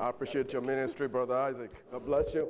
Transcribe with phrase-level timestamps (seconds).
[0.00, 1.70] I appreciate your ministry, Brother Isaac.
[1.92, 2.48] God bless you.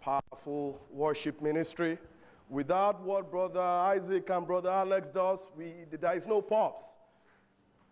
[0.00, 1.98] Powerful worship ministry.
[2.48, 6.96] Without what Brother Isaac and Brother Alex does, we, there is no pops.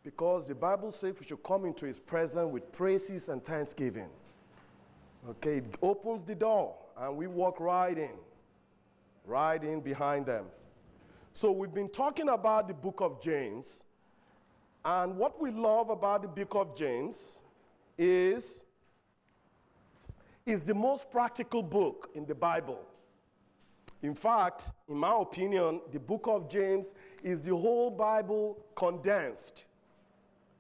[0.04, 4.08] Because the Bible says we should come into his presence with praises and thanksgiving.
[5.28, 8.14] Okay, it opens the door and we walk right in,
[9.24, 10.44] right in behind them.
[11.32, 13.82] So we've been talking about the book of James.
[14.84, 17.42] And what we love about the book of James
[17.98, 18.62] is
[20.44, 22.80] is the most practical book in the Bible.
[24.02, 29.64] In fact, in my opinion, the book of James is the whole Bible condensed.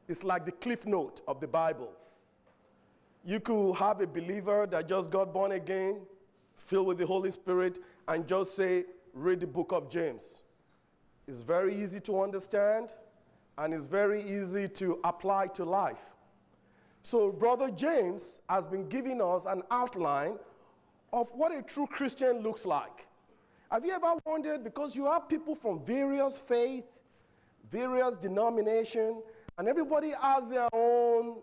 [0.08, 1.92] It's like the cliff note of the Bible.
[3.24, 6.00] You could have a believer that just got born again,
[6.56, 7.78] filled with the Holy Spirit,
[8.08, 10.42] and just say, read the book of James.
[11.28, 12.94] It's very easy to understand,
[13.58, 16.15] and it's very easy to apply to life.
[17.08, 20.40] So, Brother James has been giving us an outline
[21.12, 23.06] of what a true Christian looks like.
[23.70, 24.64] Have you ever wondered?
[24.64, 27.04] Because you have people from various faith,
[27.70, 29.22] various denomination,
[29.56, 31.36] and everybody has their own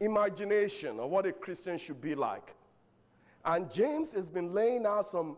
[0.00, 2.54] imagination of what a Christian should be like.
[3.44, 5.36] And James has been laying out some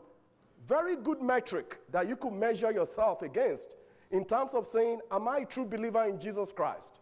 [0.69, 3.75] very good metric that you could measure yourself against
[4.13, 7.01] in terms of saying, Am I a true believer in Jesus Christ?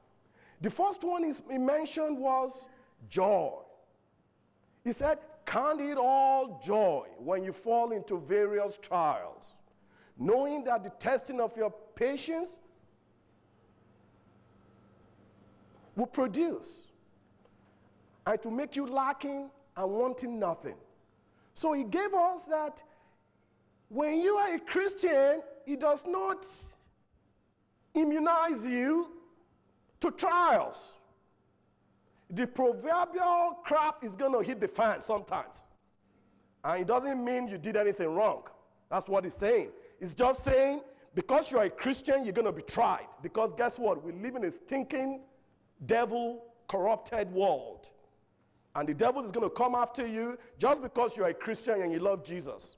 [0.63, 2.69] The first one he mentioned was
[3.09, 3.53] joy.
[4.85, 9.55] He said, Count it all joy when you fall into various trials,
[10.17, 12.61] knowing that the testing of your patience
[15.97, 16.87] will produce
[18.25, 20.77] and to make you lacking and wanting nothing.
[21.55, 22.81] So he gave us that
[23.89, 26.47] when you are a Christian, it does not
[27.95, 29.09] immunize you
[30.03, 30.99] to trials.
[32.31, 35.63] The proverbial crap is going to hit the fan sometimes.
[36.65, 38.45] And it doesn't mean you did anything wrong.
[38.91, 39.71] That's what he's saying.
[40.01, 40.83] It's just saying
[41.15, 43.07] because you're a Christian, you're going to be tried.
[43.23, 44.03] Because guess what?
[44.05, 45.21] We live in a stinking,
[45.87, 47.91] devil corrupted world.
[48.75, 51.93] And the devil is going to come after you just because you're a Christian and
[51.93, 52.77] you love Jesus.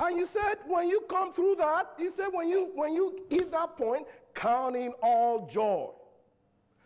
[0.00, 3.52] And you said, when you come through that, he said, when you when you hit
[3.52, 5.88] that point, counting all joy.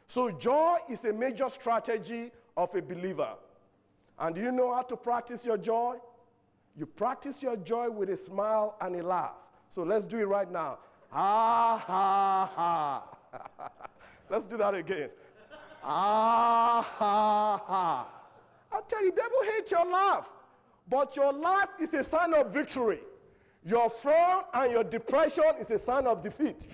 [0.07, 3.35] So joy is a major strategy of a believer.
[4.19, 5.97] And do you know how to practice your joy?
[6.77, 9.35] You practice your joy with a smile and a laugh.
[9.69, 10.79] So let's do it right now.
[11.11, 13.71] Ha ha ha.
[14.31, 15.11] let's do that again.
[15.83, 18.09] Ah, ha ha.
[18.71, 20.29] I tell you, devil hates your laugh.
[20.89, 23.01] But your laugh is a sign of victory.
[23.65, 26.69] Your frown and your depression is a sign of defeat.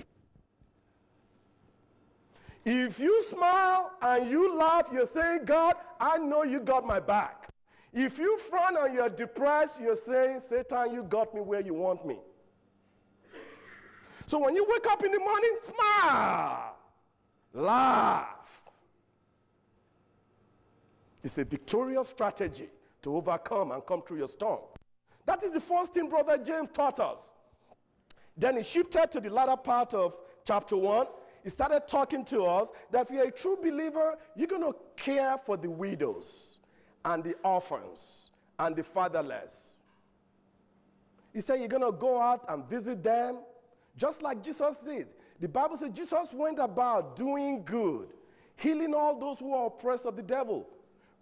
[2.65, 7.49] If you smile and you laugh, you're saying, God, I know you got my back.
[7.93, 12.07] If you frown and you're depressed, you're saying, Satan, you got me where you want
[12.07, 12.19] me.
[14.27, 16.77] So when you wake up in the morning, smile,
[17.53, 18.63] laugh.
[21.23, 22.69] It's a victorious strategy
[23.03, 24.61] to overcome and come through your storm.
[25.27, 27.33] That is the first thing Brother James taught us.
[28.37, 31.07] Then he shifted to the latter part of chapter 1.
[31.45, 35.39] He started talking to us that if you're a true believer, you're going to care
[35.39, 36.59] for the widows
[37.05, 39.75] and the orphans and the fatherless.
[41.33, 43.39] He said you're going to go out and visit them
[43.97, 45.15] just like Jesus did.
[45.39, 48.09] The Bible says Jesus went about doing good,
[48.57, 50.69] healing all those who are oppressed of the devil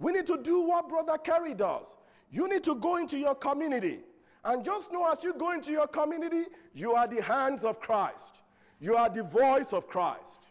[0.02, 1.96] we need to do what Brother Kerry does.
[2.28, 4.00] You need to go into your community.
[4.44, 8.40] And just know as you go into your community, you are the hands of Christ.
[8.82, 10.48] You are the voice of Christ.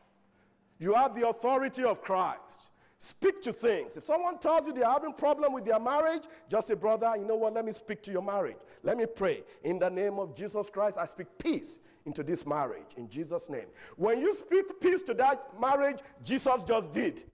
[0.80, 2.62] You have the authority of Christ.
[2.98, 3.98] Speak to things.
[3.98, 7.36] If someone tells you they're having problem with their marriage, just say, brother, you know
[7.36, 7.54] what?
[7.54, 8.56] Let me speak to your marriage.
[8.84, 9.44] Let me pray.
[9.66, 12.94] In the name of Jesus Christ, I speak peace into this marriage.
[12.96, 13.66] In Jesus' name.
[13.98, 17.26] When you speak peace to that marriage, Jesus just did.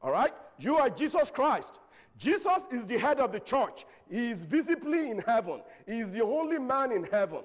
[0.00, 0.32] All right?
[0.60, 1.80] You are Jesus Christ.
[2.16, 3.84] Jesus is the head of the church.
[4.08, 5.60] He is visibly in heaven.
[5.88, 7.40] He is the only man in heaven.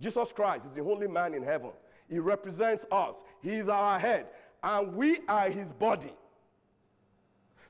[0.00, 1.70] Jesus Christ is the only man in heaven.
[2.08, 3.24] He represents us.
[3.42, 4.26] He is our head,
[4.62, 6.12] and we are his body.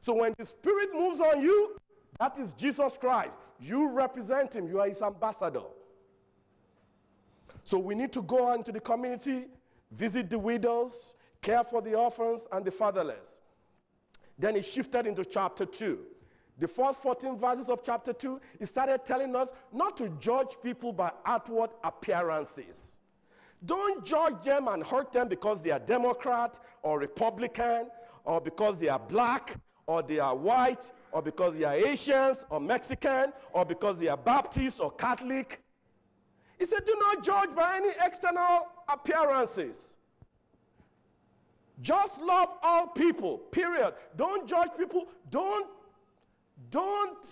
[0.01, 1.77] So when the Spirit moves on you,
[2.19, 3.37] that is Jesus Christ.
[3.59, 5.63] You represent him, you are his ambassador.
[7.63, 9.47] So we need to go into the community,
[9.93, 13.41] visit the widows, care for the orphans and the fatherless.
[14.39, 15.99] Then he shifted into chapter 2.
[16.59, 20.93] The first 14 verses of chapter 2, he started telling us not to judge people
[20.93, 22.99] by outward appearances.
[23.67, 27.89] Don't judge them and hurt them because they are Democrat or Republican
[28.25, 29.57] or because they are black,
[29.87, 34.17] or they are white, or because they are Asians, or Mexican, or because they are
[34.17, 35.63] Baptist or Catholic.
[36.59, 39.97] He said, Do not judge by any external appearances.
[41.83, 43.95] Just love all people, period.
[44.17, 45.07] Don't judge people.
[45.31, 45.67] Don't,
[46.71, 47.27] don't,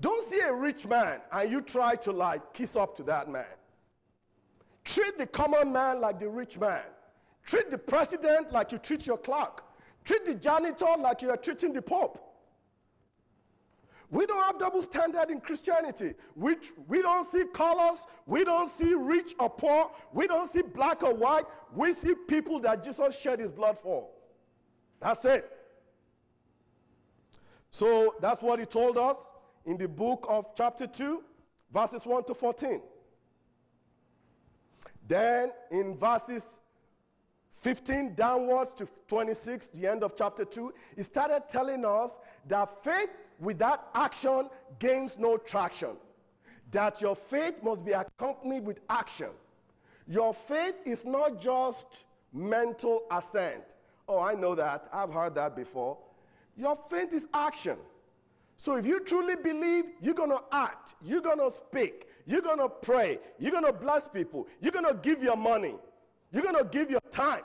[0.00, 3.46] don't see a rich man and you try to like kiss up to that man.
[4.86, 6.82] Treat the common man like the rich man.
[7.44, 9.64] Treat the president like you treat your clerk.
[10.04, 12.22] Treat the janitor like you are treating the pope.
[14.08, 16.14] We don't have double standard in Christianity.
[16.36, 16.56] We,
[16.86, 18.06] we don't see colors.
[18.26, 19.90] We don't see rich or poor.
[20.12, 21.44] We don't see black or white.
[21.74, 24.06] We see people that Jesus shed his blood for.
[25.00, 25.50] That's it.
[27.70, 29.16] So that's what he told us
[29.64, 31.24] in the book of chapter 2,
[31.72, 32.80] verses 1 to 14.
[35.08, 36.60] Then in verses
[37.54, 43.10] 15 downwards to 26, the end of chapter 2, he started telling us that faith
[43.38, 44.48] without action
[44.78, 45.96] gains no traction.
[46.70, 49.30] That your faith must be accompanied with action.
[50.08, 53.74] Your faith is not just mental assent.
[54.08, 54.88] Oh, I know that.
[54.92, 55.98] I've heard that before.
[56.56, 57.76] Your faith is action.
[58.56, 62.58] So if you truly believe, you're going to act, you're going to speak, you're going
[62.58, 65.76] to pray, you're going to bless people, you're going to give your money,
[66.32, 67.42] you're going to give your time.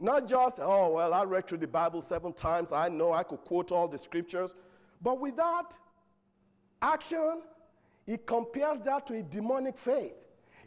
[0.00, 3.44] Not just, oh, well, I read through the Bible seven times, I know I could
[3.44, 4.54] quote all the scriptures.
[5.00, 5.74] But without
[6.82, 7.42] action,
[8.04, 10.14] he compares that to a demonic faith.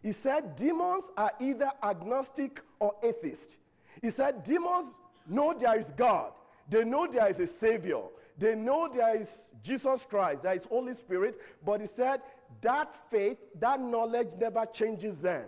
[0.02, 3.58] He said demons are either agnostic or atheist.
[4.02, 4.94] He said demons
[5.28, 6.32] know there is God,
[6.70, 8.04] they know there is a Savior,
[8.38, 12.22] they know there is Jesus Christ, there is Holy Spirit, but he said
[12.62, 15.46] that faith, that knowledge never changes them.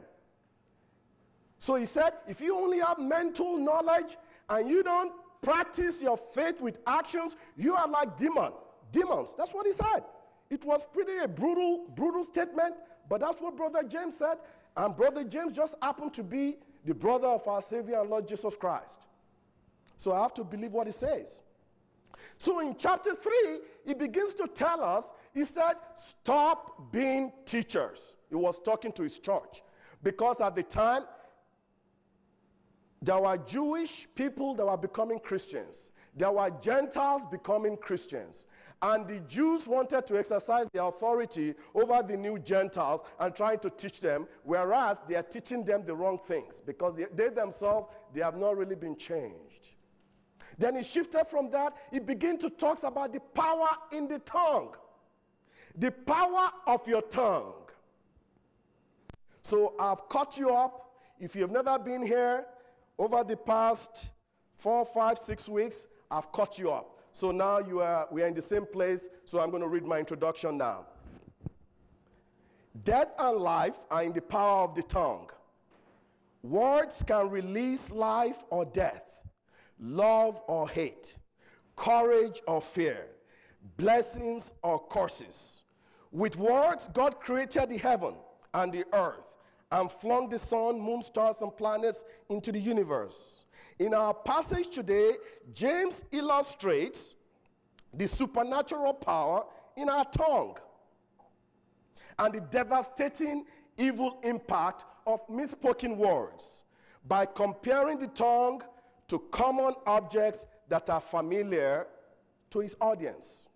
[1.57, 4.17] So he said, if you only have mental knowledge
[4.49, 5.11] and you don't
[5.41, 8.53] practice your faith with actions, you are like demon
[8.91, 9.35] demons.
[9.37, 10.03] That's what he said.
[10.49, 12.75] It was pretty a brutal, brutal statement,
[13.07, 14.37] but that's what Brother James said.
[14.77, 18.55] And Brother James just happened to be the brother of our Savior and Lord Jesus
[18.55, 19.01] Christ.
[19.97, 21.41] So I have to believe what he says.
[22.37, 28.15] So in chapter 3, he begins to tell us, he said, stop being teachers.
[28.29, 29.63] He was talking to his church.
[30.03, 31.03] Because at the time,
[33.01, 35.91] there were Jewish people that were becoming Christians.
[36.15, 38.45] There were Gentiles becoming Christians.
[38.81, 43.69] And the Jews wanted to exercise their authority over the new Gentiles and trying to
[43.69, 48.21] teach them, whereas they are teaching them the wrong things because they, they themselves, they
[48.21, 49.67] have not really been changed.
[50.57, 54.75] Then he shifted from that, he began to talk about the power in the tongue.
[55.79, 57.53] The power of your tongue.
[59.41, 60.91] So I've caught you up.
[61.19, 62.45] If you've never been here
[62.97, 64.11] over the past
[64.55, 66.97] four, five, six weeks, I've caught you up.
[67.13, 69.85] So now you are, we are in the same place, so I'm going to read
[69.85, 70.85] my introduction now.
[72.83, 75.29] Death and life are in the power of the tongue.
[76.43, 79.03] Words can release life or death,
[79.79, 81.17] love or hate,
[81.77, 83.05] courage or fear,
[83.77, 85.58] blessings or curses.
[86.11, 88.15] With words, God created the heaven
[88.53, 89.23] and the earth
[89.71, 93.45] and flung the sun, moon, stars, and planets into the universe.
[93.77, 95.13] In our passage today,
[95.53, 97.13] James illustrates
[97.93, 99.45] the supernatural power
[99.77, 100.57] in our tongue
[102.17, 103.45] and the devastating
[103.77, 106.63] evil impact of misspoken words
[107.07, 108.61] by comparing the tongue
[109.07, 111.87] to common objects that are familiar
[112.49, 113.48] to his audience.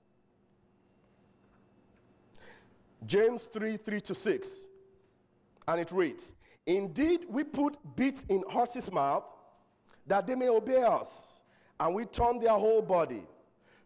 [3.06, 4.68] James 3 3 to 6.
[5.68, 6.34] And it reads
[6.66, 9.26] Indeed, we put bits in horses' mouth
[10.08, 11.42] that they may obey us,
[11.80, 13.24] and we turn their whole body.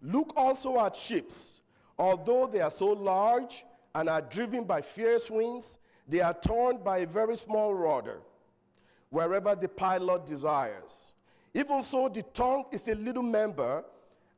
[0.02, 1.62] Look also at ships.
[1.98, 7.00] Although they are so large and are driven by fierce winds, they are turned by
[7.00, 8.20] a very small rudder,
[9.10, 11.14] wherever the pilot desires.
[11.54, 13.84] Even so, the tongue is a little member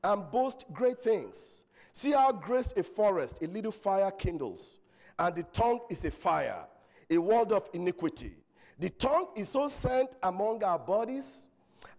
[0.03, 1.65] and boasts great things.
[1.99, 4.79] See how great a forest a little fire kindles,
[5.17, 6.65] and the tongue is a fire,
[7.09, 8.37] a world of iniquity.
[8.79, 11.49] The tongue is so sent among our bodies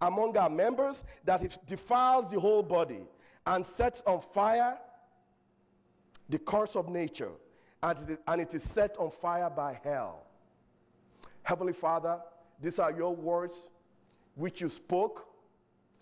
[0.01, 3.03] among our members that it defiles the whole body
[3.45, 4.75] and sets on fire
[6.29, 7.29] the course of nature,
[7.83, 10.25] and it, is, and it is set on fire by hell.
[11.43, 12.19] Heavenly Father,
[12.59, 13.69] these are your words
[14.33, 15.27] which you spoke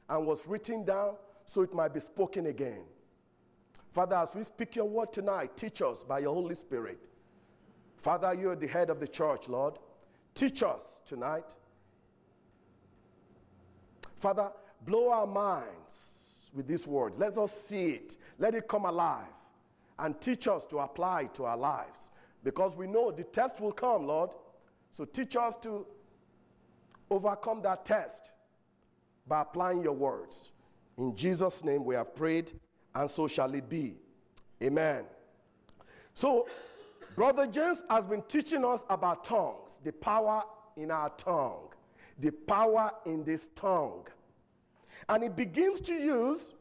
[0.08, 2.86] and was written down so it might be spoken again.
[3.92, 7.10] Father, as we speak your word tonight, teach us by your Holy Spirit.
[7.98, 9.78] Father, you are the head of the church, Lord.
[10.36, 11.56] Teach us tonight
[14.20, 14.52] Father,
[14.86, 17.14] blow our minds with this word.
[17.18, 18.18] Let us see it.
[18.38, 19.28] Let it come alive
[19.98, 22.12] and teach us to apply it to our lives.
[22.44, 24.32] Because we know the test will come, Lord.
[24.92, 25.86] So teach us to
[27.10, 28.32] overcome that test
[29.28, 30.52] by applying your words.
[30.98, 32.52] In Jesus' name we have prayed,
[32.96, 33.96] and so shall it be.
[34.62, 35.06] Amen.
[36.14, 36.48] So,
[37.16, 40.44] Brother James has been teaching us about tongues, the power
[40.78, 41.70] in our tongue,
[42.20, 44.06] the power in this tongue.
[45.08, 46.54] And he begins to use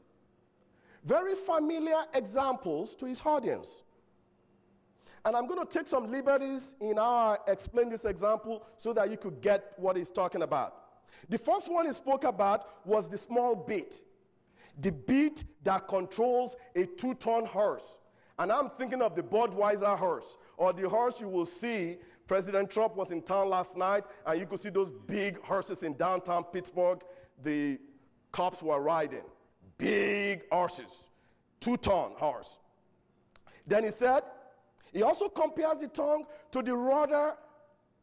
[1.04, 3.82] very familiar examples to his audience.
[5.24, 9.10] And I'm going to take some liberties in how I explain this example so that
[9.10, 10.74] you could get what he's talking about.
[11.28, 14.02] The first one he spoke about was the small bit,
[14.78, 17.98] the beat that controls a two ton horse.
[18.38, 21.96] And I'm thinking of the Budweiser horse, or the horse you will see.
[22.28, 25.94] President Trump was in town last night, and you could see those big horses in
[25.94, 27.00] downtown Pittsburgh.
[27.42, 27.78] The
[28.30, 29.24] cops were riding.
[29.78, 31.04] Big horses,
[31.60, 32.58] two ton horse.
[33.66, 34.22] Then he said,
[34.92, 37.34] he also compares the tongue to the rudder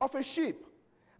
[0.01, 0.65] of a ship.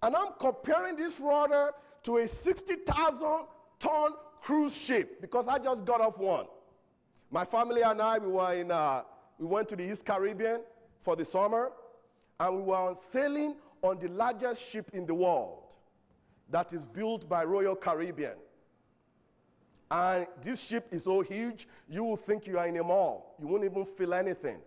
[0.04, 1.72] And I'm comparing this rudder
[2.04, 3.46] to a 60,000
[3.80, 4.12] ton
[4.42, 6.46] cruise ship because I just got off one.
[7.32, 9.04] My family and I, we were in, uh,
[9.40, 10.62] we went to the East Caribbean
[11.02, 11.72] for the summer,
[12.40, 15.74] and we were sailing on the largest ship in the world
[16.50, 18.36] that is built by Royal Caribbean.
[19.92, 23.36] And this ship is so huge, you will think you are in a mall.
[23.40, 24.58] You won't even feel anything.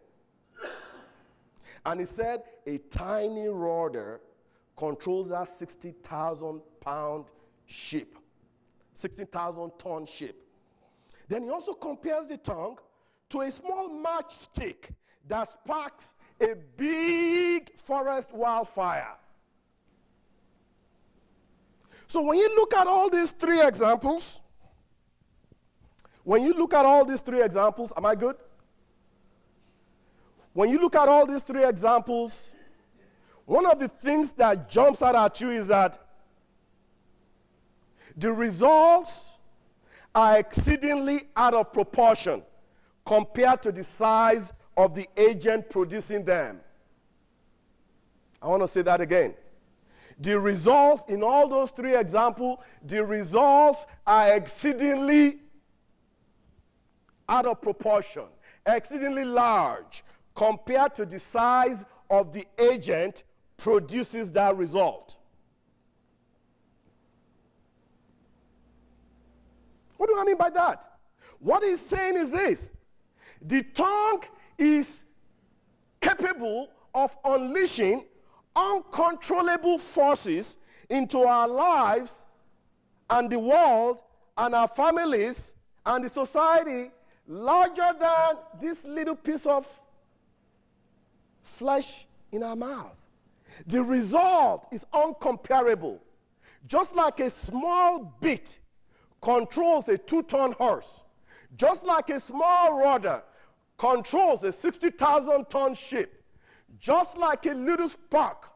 [1.86, 4.20] and he said a tiny rudder
[4.76, 7.24] controls that 60,000 pound
[7.66, 8.14] ship,
[8.98, 10.36] 60,000 ton ship.
[11.28, 12.78] Then he also compares the tongue
[13.30, 14.90] to a small matchstick
[15.28, 19.14] that sparks a big forest wildfire.
[22.08, 24.40] So when you look at all these three examples,
[26.24, 28.36] when you look at all these three examples, am I good?
[30.54, 32.50] When you look at all these three examples,
[33.44, 35.98] one of the things that jumps out at you is that
[38.18, 39.32] the results
[40.14, 42.42] are exceedingly out of proportion
[43.06, 46.60] compared to the size of the agent producing them.
[48.42, 49.34] I want to say that again.
[50.20, 55.38] The results in all those three examples, the results are exceedingly
[57.28, 58.24] out of proportion,
[58.66, 60.02] exceedingly large
[60.34, 63.22] compared to the size of the agent
[63.56, 65.17] produces that result.
[69.98, 70.90] What do I mean by that?
[71.38, 72.72] What he's saying is this
[73.42, 74.24] the tongue
[74.56, 75.04] is
[76.00, 78.04] capable of unleashing
[78.56, 80.56] uncontrollable forces
[80.90, 82.26] into our lives
[83.10, 84.02] and the world
[84.36, 85.54] and our families
[85.86, 86.90] and the society
[87.26, 89.80] larger than this little piece of
[91.42, 92.96] flesh in our mouth.
[93.66, 95.98] The result is uncomparable.
[96.66, 98.58] Just like a small bit
[99.20, 101.02] controls a two ton horse,
[101.56, 103.22] just like a small rudder
[103.76, 106.22] controls a 60,000 ton ship,
[106.80, 108.52] just like a little spark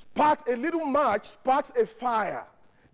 [0.00, 2.46] sparks a little match, sparks a fire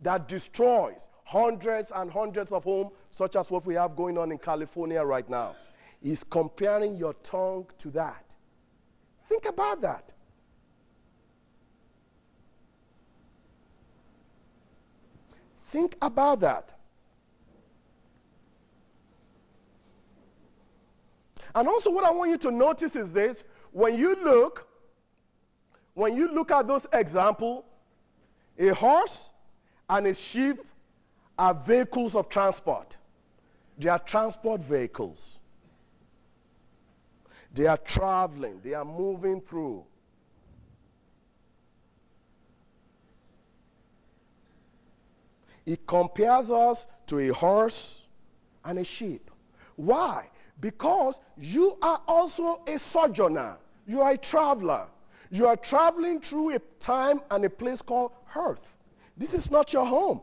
[0.02, 4.38] that destroys hundreds and hundreds of homes, such as what we have going on in
[4.38, 5.54] California right now.
[6.02, 8.34] Is comparing your tongue to that.
[9.28, 10.12] Think about that.
[15.66, 16.72] Think about that.
[21.54, 24.68] And also, what I want you to notice is this when you look,
[25.94, 27.64] when you look at those examples,
[28.58, 29.30] a horse
[29.88, 30.58] and a sheep
[31.38, 32.96] are vehicles of transport.
[33.78, 35.38] They are transport vehicles.
[37.52, 39.84] They are traveling, they are moving through.
[45.66, 48.06] It compares us to a horse
[48.64, 49.30] and a sheep.
[49.74, 50.28] Why?
[50.60, 53.58] Because you are also a sojourner.
[53.86, 54.86] You are a traveler.
[55.30, 58.76] You are traveling through a time and a place called earth.
[59.16, 60.20] This is not your home.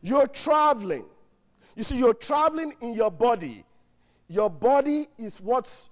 [0.00, 1.04] You're traveling.
[1.76, 3.64] You see, you're traveling in your body.
[4.28, 5.90] Your body is what's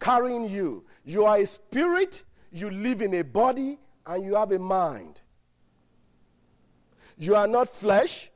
[0.00, 0.84] carrying you.
[1.04, 5.20] You are a spirit, you live in a body, and you have a mind.
[7.16, 8.30] You are not flesh.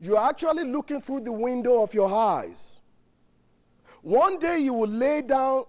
[0.00, 2.80] You are actually looking through the window of your eyes.
[4.02, 5.64] One day you will lay down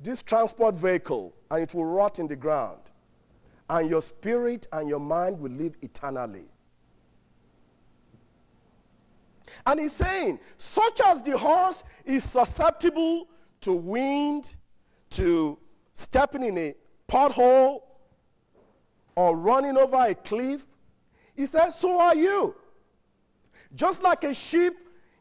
[0.00, 2.80] this transport vehicle and it will rot in the ground.
[3.70, 6.46] and your spirit and your mind will live eternally.
[9.66, 13.28] And he's saying, such as the horse is susceptible
[13.60, 14.56] to wind,
[15.10, 15.58] to
[15.92, 16.74] stepping in a
[17.08, 17.82] pothole,
[19.18, 20.64] or running over a cliff,
[21.34, 22.54] he says, so are you.
[23.74, 24.74] Just like a sheep,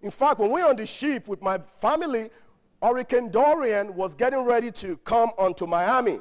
[0.03, 2.29] in fact, when we were on the ship with my family,
[2.79, 6.19] Hurricane Dorian was getting ready to come onto Miami.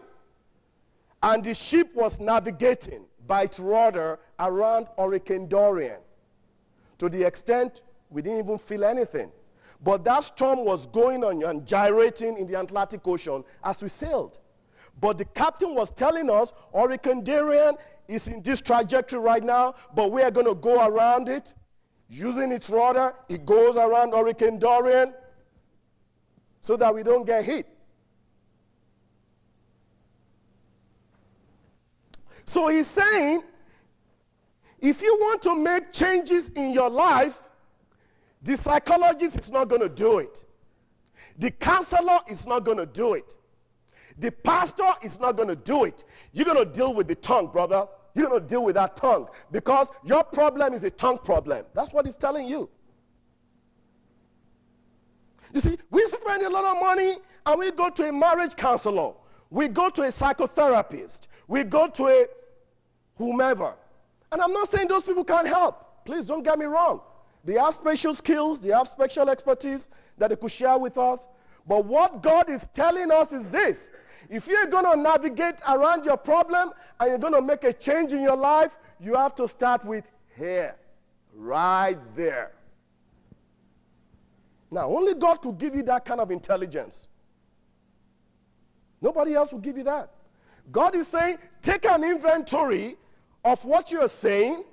[1.22, 6.00] And the ship was navigating by its rudder around Hurricane Dorian
[6.96, 9.30] to the extent we didn't even feel anything.
[9.84, 14.38] But that storm was going on and gyrating in the Atlantic Ocean as we sailed.
[15.00, 17.76] But the captain was telling us Hurricane Dorian
[18.08, 21.54] is in this trajectory right now, but we are going to go around it.
[22.08, 25.12] Using its rudder, it goes around Hurricane Dorian
[26.60, 27.66] so that we don't get hit.
[32.44, 33.42] So he's saying
[34.80, 37.38] if you want to make changes in your life,
[38.42, 40.44] the psychologist is not going to do it.
[41.38, 43.34] The counselor is not going to do it.
[44.18, 46.04] The pastor is not going to do it.
[46.32, 47.86] You're going to deal with the tongue, brother.
[48.14, 51.66] You're going to deal with that tongue because your problem is a tongue problem.
[51.74, 52.70] That's what he's telling you.
[55.52, 59.12] You see, we spend a lot of money and we go to a marriage counselor.
[59.50, 61.28] We go to a psychotherapist.
[61.46, 62.26] We go to a
[63.16, 63.74] whomever.
[64.32, 66.04] And I'm not saying those people can't help.
[66.04, 67.00] Please don't get me wrong.
[67.44, 71.28] They have special skills, they have special expertise that they could share with us.
[71.66, 73.92] But what God is telling us is this
[74.28, 78.12] if you're going to navigate around your problem and you're going to make a change
[78.12, 80.04] in your life, you have to start with
[80.36, 80.76] here,
[81.34, 82.52] right there.
[84.70, 87.08] Now, only God could give you that kind of intelligence.
[89.00, 90.10] Nobody else will give you that.
[90.72, 92.96] God is saying, take an inventory
[93.44, 94.64] of what you're saying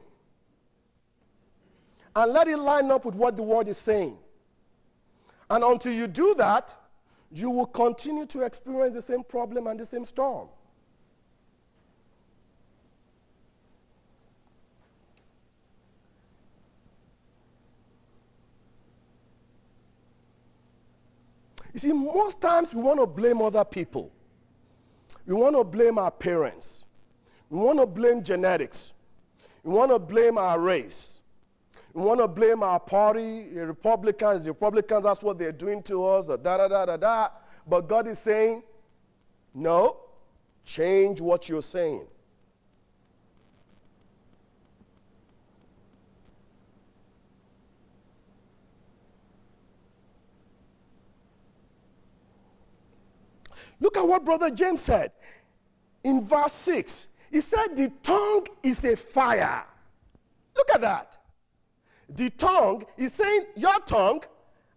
[2.16, 4.18] and let it line up with what the word is saying.
[5.50, 6.74] And until you do that,
[7.34, 10.48] you will continue to experience the same problem and the same storm.
[21.74, 24.12] You see, most times we want to blame other people.
[25.26, 26.86] We want to blame our parents.
[27.50, 28.94] We want to blame genetics.
[29.64, 31.13] We want to blame our race.
[31.94, 36.06] We want to blame our party, the Republicans, the Republicans, that's what they're doing to
[36.06, 37.30] us, da da da da da.
[37.68, 38.64] But God is saying,
[39.54, 39.98] no,
[40.66, 42.08] change what you're saying.
[53.80, 55.12] Look at what Brother James said
[56.06, 57.08] in verse 6.
[57.30, 59.66] He said, The tongue is a fire.
[60.56, 61.18] Look at that.
[62.16, 64.24] The tongue is saying, Your tongue,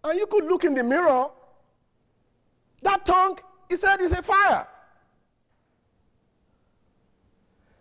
[0.03, 1.27] and you could look in the mirror.
[2.81, 4.67] That tongue, he said, is a fire.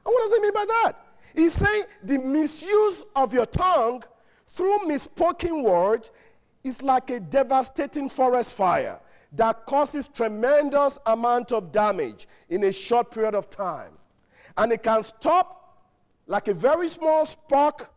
[0.05, 0.93] And what does he mean by that?
[1.35, 4.03] He's saying the misuse of your tongue
[4.49, 6.11] through misspoken words
[6.65, 8.99] is like a devastating forest fire
[9.33, 13.93] that causes tremendous amount of damage in a short period of time.
[14.57, 15.85] And it can stop
[16.27, 17.91] like a very small spark,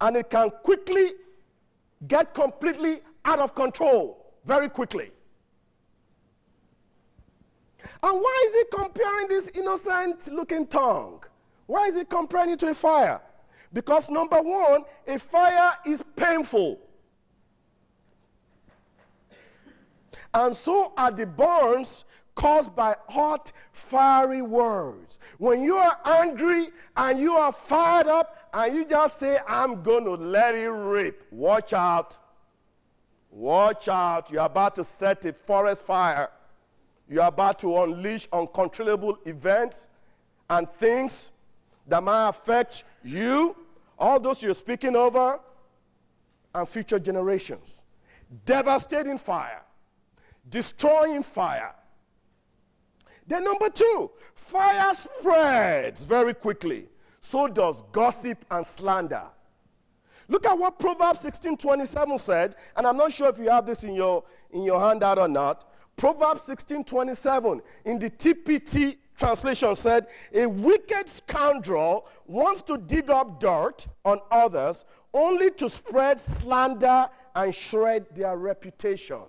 [0.00, 1.12] and it can quickly
[2.06, 5.10] get completely out of control very quickly.
[8.02, 11.24] And why is he comparing this innocent looking tongue?
[11.66, 13.20] Why is he comparing it to a fire?
[13.72, 16.80] Because number one, a fire is painful.
[20.32, 25.18] And so are the burns caused by hot, fiery words.
[25.38, 30.04] When you are angry and you are fired up and you just say, I'm going
[30.04, 32.18] to let it rip, watch out.
[33.30, 34.30] Watch out.
[34.30, 36.30] You're about to set a forest fire.
[37.08, 39.88] You're about to unleash uncontrollable events
[40.50, 41.30] and things
[41.86, 43.56] that might affect you,
[43.98, 45.40] all those you're speaking over,
[46.54, 47.82] and future generations.
[48.44, 49.62] Devastating fire,
[50.48, 51.74] destroying fire,
[53.28, 56.86] then, number two, fire spreads very quickly.
[57.28, 59.24] So does gossip and slander.
[60.28, 63.92] Look at what Proverbs 16:27 said, and I'm not sure if you have this in
[63.92, 65.66] your in your handout or not.
[65.94, 73.86] Proverbs 16:27 in the TPT translation said, "A wicked scoundrel wants to dig up dirt
[74.06, 79.20] on others only to spread slander and shred their reputation."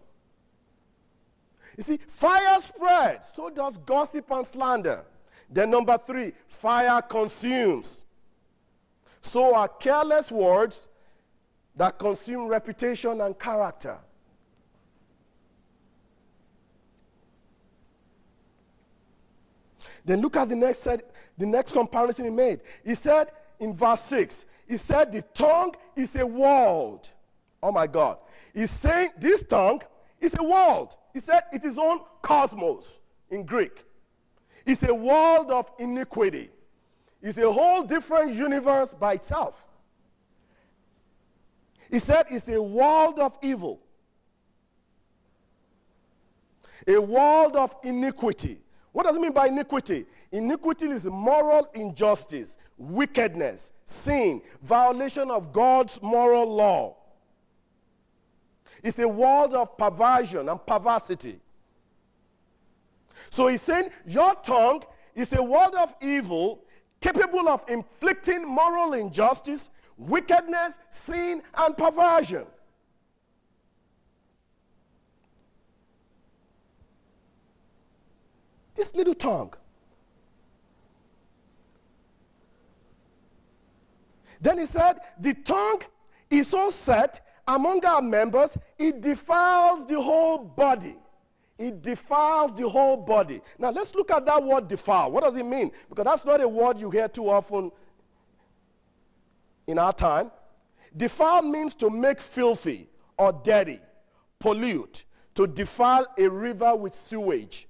[1.75, 5.05] You see, fire spreads, so does gossip and slander.
[5.49, 8.03] Then, number three, fire consumes.
[9.21, 10.89] So are careless words
[11.75, 13.97] that consume reputation and character.
[20.05, 22.61] Then look at the next, the next comparison he made.
[22.83, 27.09] He said in verse 6, he said, The tongue is a world.
[27.61, 28.17] Oh my God.
[28.53, 29.81] He's saying this tongue
[30.19, 30.95] is a world.
[31.13, 33.85] He said it is own cosmos in Greek.
[34.69, 36.51] It's a world of iniquity.
[37.23, 39.65] It's a whole different universe by itself.
[41.89, 43.81] He said it's a world of evil,
[46.87, 48.59] a world of iniquity.
[48.91, 50.05] What does it mean by iniquity?
[50.31, 56.95] Iniquity is moral injustice, wickedness, sin, violation of God's moral law.
[58.83, 61.39] It's a world of perversion and perversity.
[63.29, 64.83] So he's saying your tongue
[65.15, 66.63] is a word of evil
[67.01, 72.45] capable of inflicting moral injustice, wickedness, sin, and perversion.
[78.75, 79.53] This little tongue.
[84.41, 85.81] Then he said, The tongue
[86.29, 90.98] is so set among our members, it defiles the whole body.
[91.59, 93.41] It defiles the whole body.
[93.57, 95.11] Now let's look at that word defile.
[95.11, 95.71] What does it mean?
[95.89, 97.69] Because that's not a word you hear too often
[99.67, 100.31] in our time.
[100.95, 103.81] Defile means to make filthy or dirty,
[104.39, 105.03] pollute,
[105.35, 107.67] to defile a river with sewage,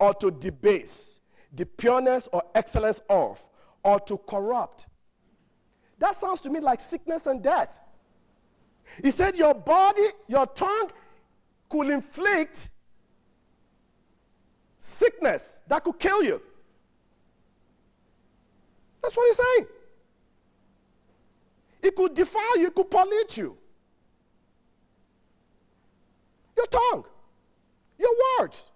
[0.00, 1.20] or to debase
[1.54, 3.40] the pureness or excellence of,
[3.84, 4.88] or to corrupt.
[5.98, 7.78] That sounds to me like sickness and death.
[9.04, 10.90] He said, Your body, your tongue
[11.68, 12.70] could inflict
[14.90, 16.40] sickness that could kill you.
[19.02, 19.66] That's what he's saying.
[21.82, 23.56] It could defile you, it could pollute you.
[26.56, 27.04] Your tongue,
[27.98, 28.70] your words.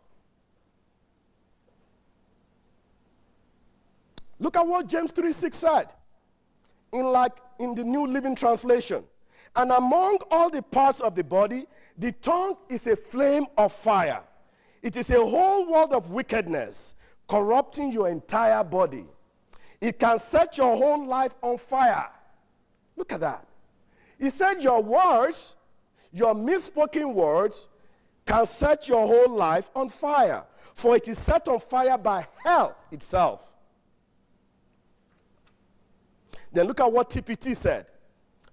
[4.39, 5.87] Look at what James 3 6 said
[6.93, 9.05] in like in the New Living Translation.
[9.57, 11.67] And among all the parts of the body,
[11.99, 14.23] the tongue is a flame of fire
[14.85, 16.95] it is a whole world of wickedness
[17.27, 19.07] corrupting your entire body.
[19.81, 22.11] It can set your whole life on fire.
[22.95, 23.47] Look at that.
[24.19, 25.55] He said, Your words,
[26.13, 27.67] your misspoken words,
[28.27, 30.45] can set your whole life on fire,
[30.75, 33.55] for it is set on fire by hell itself.
[36.53, 37.87] Then look at what TPT said.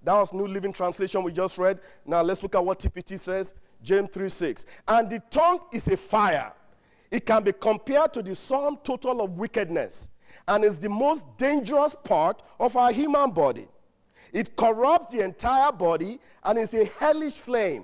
[0.01, 1.81] That was New Living Translation we just read.
[2.05, 3.53] Now let's look at what TPT says.
[3.83, 4.65] James 3 6.
[4.87, 6.53] And the tongue is a fire.
[7.09, 10.09] It can be compared to the sum total of wickedness
[10.47, 13.67] and is the most dangerous part of our human body.
[14.31, 17.83] It corrupts the entire body and is a hellish flame.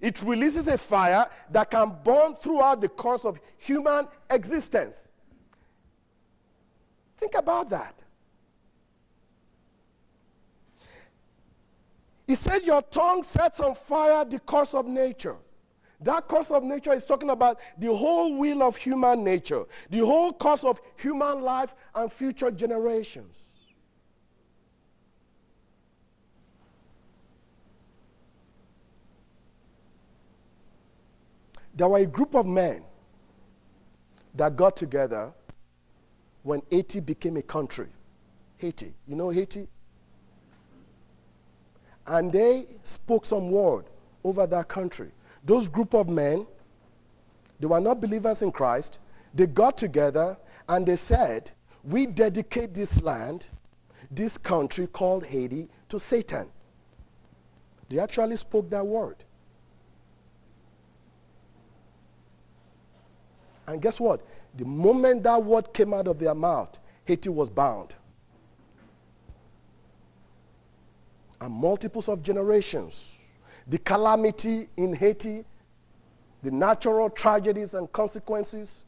[0.00, 5.12] It releases a fire that can burn throughout the course of human existence.
[7.16, 8.02] Think about that.
[12.28, 15.36] He said, Your tongue sets on fire the course of nature.
[16.02, 20.32] That course of nature is talking about the whole wheel of human nature, the whole
[20.32, 23.34] course of human life and future generations.
[31.74, 32.82] There were a group of men
[34.34, 35.32] that got together
[36.42, 37.88] when Haiti became a country.
[38.58, 38.92] Haiti.
[39.06, 39.68] You know Haiti?
[42.08, 43.84] And they spoke some word
[44.24, 45.10] over that country.
[45.44, 46.46] Those group of men,
[47.60, 48.98] they were not believers in Christ.
[49.34, 50.36] They got together
[50.68, 51.50] and they said,
[51.84, 53.46] We dedicate this land,
[54.10, 56.48] this country called Haiti, to Satan.
[57.88, 59.16] They actually spoke that word.
[63.66, 64.26] And guess what?
[64.56, 67.94] The moment that word came out of their mouth, Haiti was bound.
[71.40, 73.16] And multiples of generations.
[73.68, 75.44] The calamity in Haiti,
[76.42, 78.84] the natural tragedies and consequences,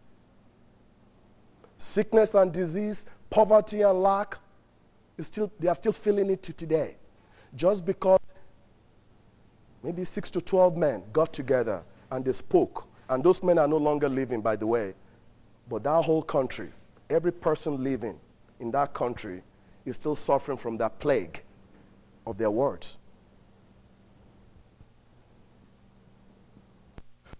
[1.76, 4.38] sickness and disease, poverty and lack,
[5.18, 6.96] still, they are still feeling it to today.
[7.54, 8.20] Just because
[9.82, 13.76] maybe six to 12 men got together and they spoke, and those men are no
[13.76, 14.94] longer living, by the way,
[15.68, 16.70] but that whole country,
[17.08, 18.18] every person living
[18.60, 19.42] in that country
[19.84, 21.42] is still suffering from that plague
[22.26, 22.98] of their words.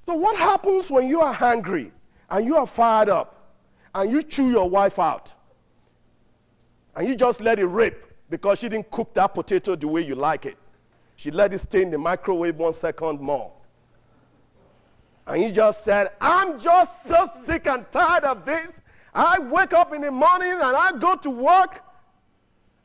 [0.07, 1.93] So, what happens when you are hungry
[2.31, 3.55] and you are fired up
[3.95, 5.35] and you chew your wife out,
[6.97, 10.15] and you just let it rip because she didn't cook that potato the way you
[10.15, 10.57] like it.
[11.17, 13.53] She let it stay in the microwave one second more.
[15.27, 18.81] And he just said, I'm just so sick and tired of this.
[19.15, 21.85] I wake up in the morning and I go to work,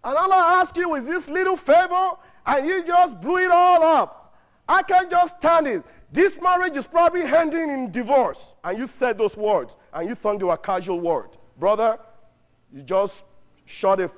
[0.06, 2.12] and all I ask you is this little favor,
[2.46, 4.38] and you just blew it all up.
[4.70, 5.84] I can't just stand it.
[6.12, 8.56] This marriage is probably ending in divorce.
[8.64, 11.38] And you said those words, and you thought they were casual words.
[11.58, 11.98] Brother,
[12.72, 13.24] you just
[13.66, 14.12] shot a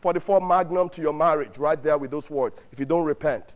[0.00, 3.54] 44 magnum to your marriage right there with those words if you don't repent.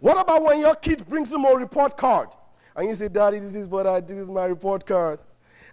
[0.00, 2.30] What about when your kid brings you a report card?
[2.74, 5.20] And you say, Daddy, this is what I this is my report card.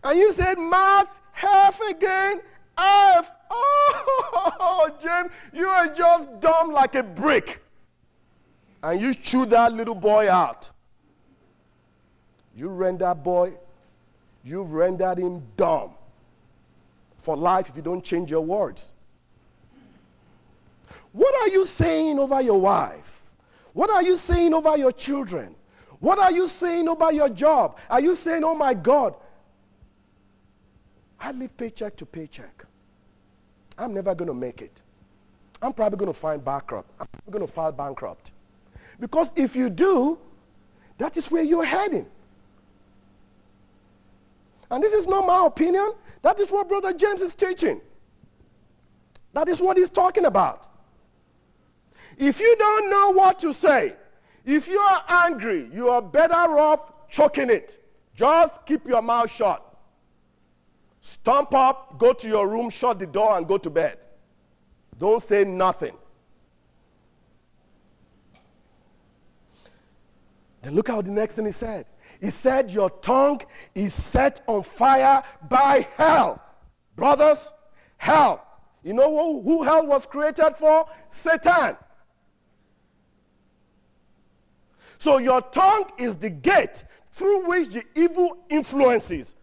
[0.03, 2.41] And you said, Math, half again,
[2.77, 3.31] F.
[4.57, 7.63] Oh, James, you are just dumb like a brick.
[8.83, 10.69] And you chew that little boy out.
[12.55, 13.53] You render boy,
[14.43, 15.91] you rendered him dumb
[17.17, 18.93] for life if you don't change your words.
[21.11, 23.29] What are you saying over your wife?
[23.73, 25.55] What are you saying over your children?
[25.99, 27.77] What are you saying about your job?
[27.89, 29.15] Are you saying, oh my God,
[31.19, 32.64] I live paycheck to paycheck.
[33.77, 34.81] I'm never going to make it.
[35.61, 36.89] I'm probably going to find bankrupt.
[36.99, 38.31] I'm going to file bankrupt.
[38.99, 40.17] Because if you do,
[40.97, 42.05] that is where you're heading.
[44.71, 45.93] And this is not my opinion.
[46.21, 47.81] That is what Brother James is teaching.
[49.33, 50.67] That is what he's talking about.
[52.17, 53.95] If you don't know what to say,
[54.45, 57.83] if you are angry, you are better off choking it.
[58.15, 59.61] Just keep your mouth shut.
[61.07, 63.99] Stomp up, go to your room, shut the door, and go to bed.
[64.97, 65.95] Don't say nothing.
[70.63, 71.85] Then look how the next thing he said.
[72.19, 73.41] He said, Your tongue
[73.75, 76.41] is set on fire by hell.
[76.95, 77.53] Brothers,
[77.97, 78.43] hell.
[78.81, 80.87] You know who, who hell was created for?
[81.09, 81.77] Satan.
[84.97, 89.35] So your tongue is the gate through which the evil influences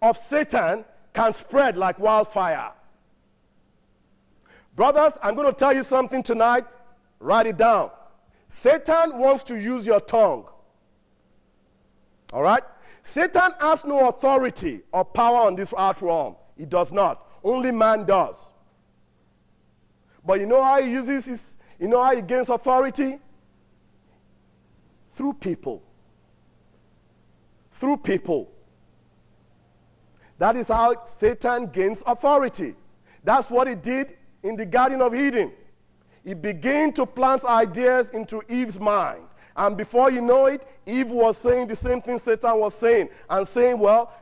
[0.00, 0.84] of Satan
[1.18, 2.70] can spread like wildfire.
[4.76, 6.64] Brothers, I'm going to tell you something tonight.
[7.18, 7.90] Write it down.
[8.46, 10.46] Satan wants to use your tongue.
[12.32, 12.62] All right?
[13.02, 16.36] Satan has no authority or power on this earth realm.
[16.56, 17.26] He does not.
[17.42, 18.52] Only man does.
[20.24, 23.18] But you know how he uses his, you know how he gains authority?
[25.14, 25.82] Through people.
[27.72, 28.52] Through people.
[30.38, 32.74] That is how Satan gains authority.
[33.24, 35.52] That's what he did in the Garden of Eden.
[36.24, 39.22] He began to plant ideas into Eve's mind.
[39.56, 43.46] And before you know it, Eve was saying the same thing Satan was saying and
[43.46, 44.12] saying, Well,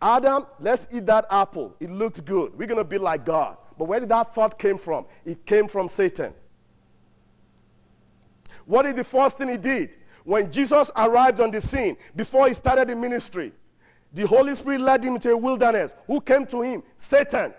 [0.00, 1.74] Adam, let's eat that apple.
[1.80, 2.58] It looked good.
[2.58, 3.56] We're going to be like God.
[3.78, 5.06] But where did that thought came from?
[5.24, 6.34] It came from Satan.
[8.66, 9.96] What is the first thing he did?
[10.24, 13.52] When Jesus arrived on the scene, before he started the ministry,
[14.12, 15.94] the Holy Spirit led him into a wilderness.
[16.06, 16.82] Who came to him?
[16.96, 17.54] Satan.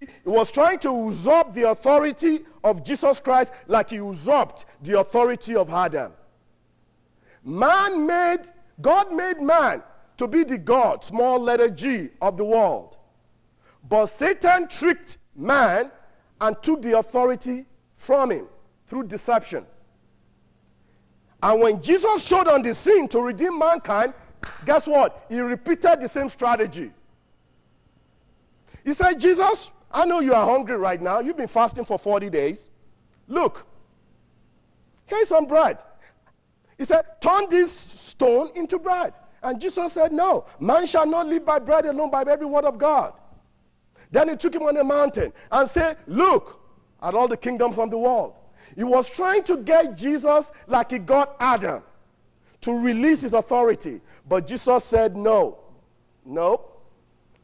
[0.00, 5.54] He was trying to usurp the authority of Jesus Christ like he usurped the authority
[5.54, 6.12] of Adam.
[7.44, 8.42] Man made,
[8.80, 9.82] God made man
[10.16, 12.96] to be the God, small letter G, of the world.
[13.88, 15.90] But Satan tricked man
[16.40, 18.48] and took the authority from him
[18.86, 19.66] through deception.
[21.42, 24.14] And when Jesus showed on the scene to redeem mankind,
[24.64, 25.26] guess what?
[25.28, 26.92] He repeated the same strategy.
[28.84, 31.20] He said, Jesus, I know you are hungry right now.
[31.20, 32.70] You've been fasting for 40 days.
[33.26, 33.66] Look,
[35.06, 35.82] here's some bread.
[36.78, 39.14] He said, Turn this stone into bread.
[39.42, 42.78] And Jesus said, No, man shall not live by bread alone, by every word of
[42.78, 43.14] God.
[44.10, 46.60] Then he took him on a mountain and said, Look
[47.02, 48.34] at all the kingdoms of the world.
[48.74, 51.82] He was trying to get Jesus like he got Adam
[52.62, 54.00] to release his authority.
[54.28, 55.58] But Jesus said, No,
[56.24, 56.68] no.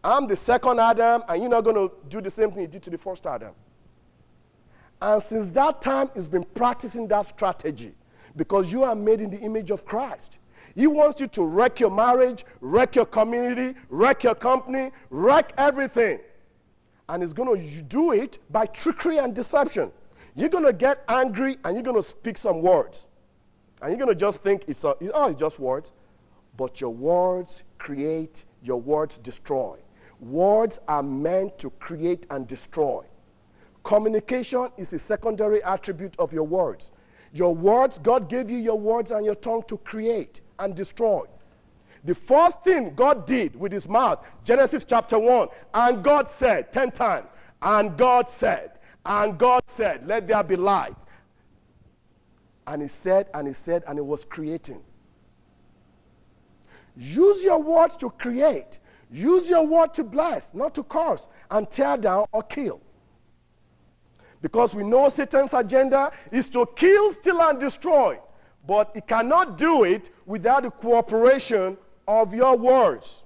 [0.03, 2.83] I'm the second Adam, and you're not going to do the same thing you did
[2.85, 3.53] to the first Adam.
[5.03, 7.95] And since that time, he's been practicing that strategy
[8.37, 10.39] because you are made in the image of Christ.
[10.75, 16.21] He wants you to wreck your marriage, wreck your community, wreck your company, wreck everything.
[17.09, 19.91] And he's going to do it by trickery and deception.
[20.39, 23.09] You're going to get angry and you're going to speak some words.
[23.83, 25.93] And you're going to just think it's, a, oh, it's just words.
[26.57, 29.79] But your words create, your words destroy.
[30.21, 33.05] Words are meant to create and destroy.
[33.83, 36.93] Communication is a secondary attribute of your words.
[37.33, 41.25] Your words, God gave you your words and your tongue to create and destroy.
[42.05, 46.93] The first thing God did with his mouth, Genesis chapter 1, and God said 10
[46.93, 47.29] times,
[47.61, 50.97] and God said, and God said, let there be light.
[52.67, 54.83] And he said, and he said, and it was creating.
[56.97, 58.81] Use your words to create.
[59.11, 62.81] Use your word to bless, not to curse and tear down or kill.
[64.43, 68.19] Because we know Satan's agenda is to kill, steal, and destroy.
[68.67, 73.25] But he cannot do it without the cooperation of your words.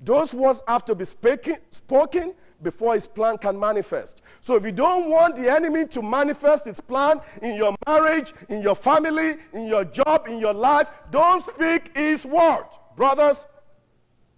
[0.00, 4.22] Those words have to be speaking, spoken before his plan can manifest.
[4.40, 8.62] So if you don't want the enemy to manifest his plan in your marriage, in
[8.62, 12.64] your family, in your job, in your life, don't speak his word.
[12.96, 13.46] Brothers,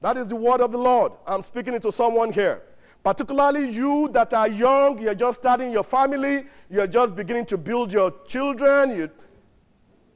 [0.01, 1.13] that is the word of the Lord.
[1.27, 2.63] I'm speaking it to someone here.
[3.03, 7.93] Particularly you that are young, you're just starting your family, you're just beginning to build
[7.93, 8.97] your children.
[8.97, 9.11] You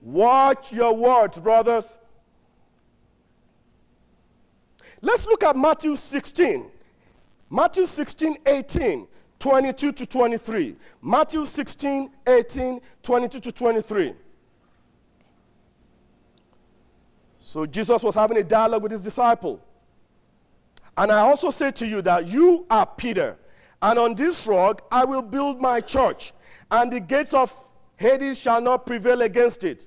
[0.00, 1.98] watch your words, brothers.
[5.00, 6.70] Let's look at Matthew 16.
[7.50, 9.06] Matthew 16, 18,
[9.38, 10.76] 22 to 23.
[11.00, 14.14] Matthew 16, 18, 22 to 23.
[17.40, 19.60] So Jesus was having a dialogue with his disciple.
[20.96, 23.38] And I also say to you that you are Peter,
[23.80, 26.32] and on this rock I will build my church,
[26.70, 27.54] and the gates of
[27.96, 29.86] Hades shall not prevail against it.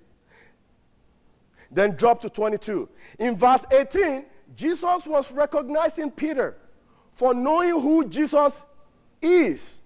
[1.69, 2.89] Then drop to 22.
[3.19, 6.57] In verse 18, Jesus was recognizing Peter
[7.13, 8.65] for knowing who Jesus
[9.21, 9.81] is.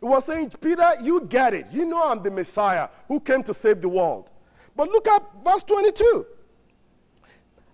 [0.00, 1.66] He was saying, Peter, you get it.
[1.70, 4.30] You know I'm the Messiah who came to save the world.
[4.76, 6.26] But look at verse 22.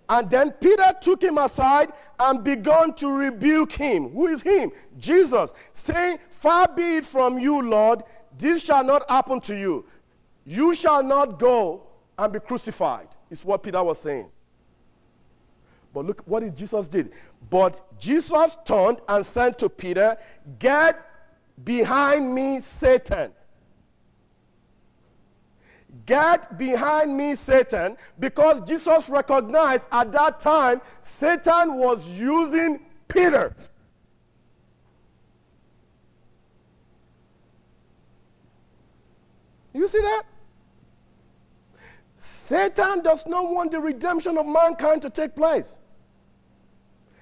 [0.08, 4.10] And then Peter took him aside and began to rebuke him.
[4.10, 4.72] Who is him?
[4.98, 8.02] Jesus, saying, Far be it from you, Lord,
[8.36, 9.86] this shall not happen to you.
[10.44, 11.86] You shall not go
[12.18, 14.28] and be crucified, is what Peter was saying.
[15.92, 17.12] But look what Jesus did.
[17.48, 20.16] But Jesus turned and said to Peter,
[20.58, 21.04] Get
[21.64, 23.32] behind me, Satan.
[26.06, 33.54] Get behind me, Satan, because Jesus recognized at that time Satan was using Peter.
[39.72, 40.22] You see that?
[42.50, 45.78] Satan does not want the redemption of mankind to take place.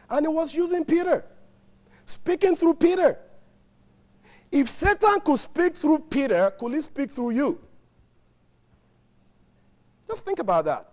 [0.08, 1.22] And he was using Peter,
[2.06, 3.18] speaking through Peter.
[4.50, 7.60] If Satan could speak through Peter, could he speak through you?
[10.06, 10.88] Just think about that.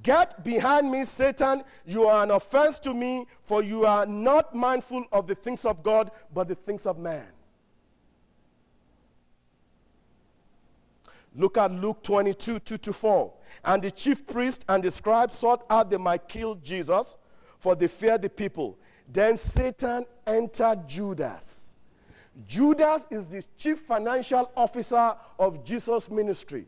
[0.00, 1.64] Get behind me, Satan.
[1.84, 5.82] You are an offense to me, for you are not mindful of the things of
[5.82, 7.33] God, but the things of man.
[11.34, 13.32] Look at Luke 22, 2 to 4.
[13.64, 17.16] And the chief priest and the scribes sought out they might kill Jesus,
[17.58, 18.78] for they feared the people.
[19.08, 21.74] Then Satan entered Judas.
[22.46, 26.66] Judas is the chief financial officer of Jesus' ministry.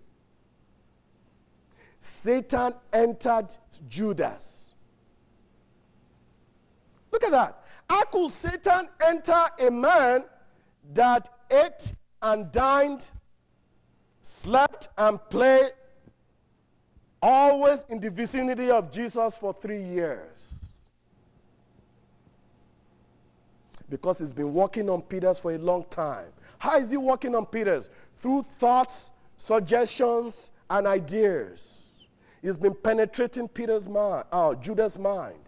[2.00, 3.56] Satan entered
[3.88, 4.74] Judas.
[7.10, 7.62] Look at that.
[7.88, 10.24] How could Satan enter a man
[10.92, 13.10] that ate and dined
[14.26, 15.72] slept and played
[17.22, 20.54] always in the vicinity of Jesus for three years.
[23.88, 26.26] Because he's been working on Peter's for a long time.
[26.58, 27.88] How is he working on Peter's?
[28.16, 31.82] Through thoughts, suggestions, and ideas.
[32.42, 35.38] He's been penetrating Peter's mind, uh, Judas' mind.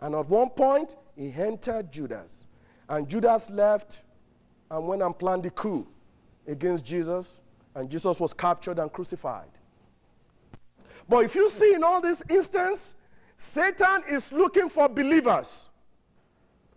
[0.00, 2.46] And at one point, he entered Judas.
[2.88, 4.02] And Judas left
[4.70, 5.86] and went and planned the coup
[6.46, 7.38] against Jesus,
[7.74, 9.48] and Jesus was captured and crucified.
[11.08, 12.94] But if you see in all this instance,
[13.36, 15.68] Satan is looking for believers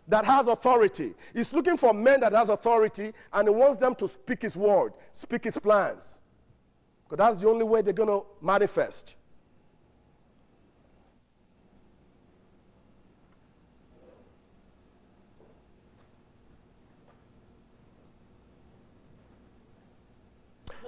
[0.08, 1.14] that has authority.
[1.34, 4.94] He's looking for men that has authority, and he wants them to speak his word,
[5.12, 6.20] speak his plans.
[7.04, 9.16] Because that's the only way they're going to manifest.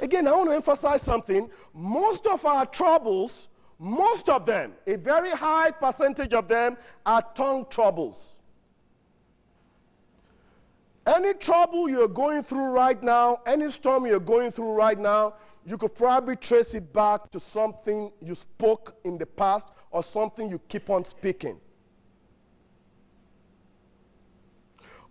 [0.09, 1.51] Again, I want to emphasize something.
[1.71, 3.47] Most of our troubles,
[3.77, 8.39] most of them, a very high percentage of them, are tongue troubles.
[11.05, 15.77] Any trouble you're going through right now, any storm you're going through right now, you
[15.77, 20.57] could probably trace it back to something you spoke in the past or something you
[20.69, 21.59] keep on speaking.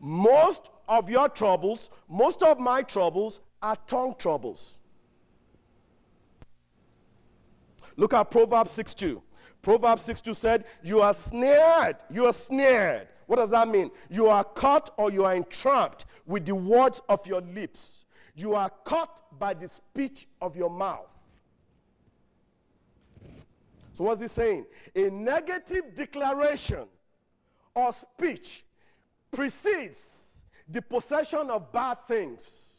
[0.01, 4.75] Most of your troubles, most of my troubles are tongue troubles.
[7.99, 9.23] Look at Proverbs 6 2.
[9.61, 11.97] Proverbs 6 2 said, You are snared.
[12.09, 13.09] You are snared.
[13.27, 13.91] What does that mean?
[14.09, 18.07] You are caught or you are entrapped with the words of your lips.
[18.37, 21.11] You are caught by the speech of your mouth.
[23.93, 24.67] So, what's he saying?
[24.95, 26.87] A negative declaration
[27.75, 28.65] or speech
[29.33, 32.75] precedes the possession of bad things.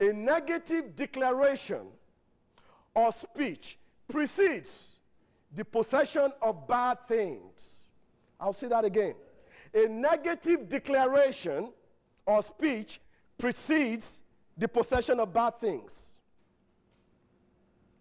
[0.00, 1.86] A negative declaration
[2.96, 3.78] or speech
[4.08, 4.96] precedes
[5.54, 7.82] the possession of bad things.
[8.40, 9.14] I'll say that again.
[9.74, 11.72] A negative declaration
[12.24, 12.98] or speech
[13.36, 14.22] precedes
[14.56, 16.16] the possession of bad things.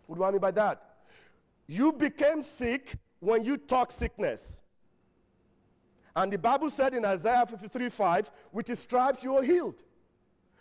[0.08, 0.82] What do I mean by that?
[1.68, 4.62] You became sick when you talk sickness.
[6.16, 9.84] And the Bible said in Isaiah 53 5, with his stripes you are healed.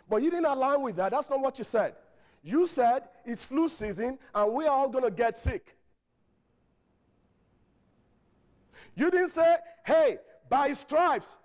[0.09, 1.13] But you didn't align with that.
[1.13, 1.95] That's not what you said.
[2.45, 5.77] You said it's flu season and we're all going to get sick.
[8.95, 10.19] You didn't say, hey,
[10.51, 11.39] by stripes,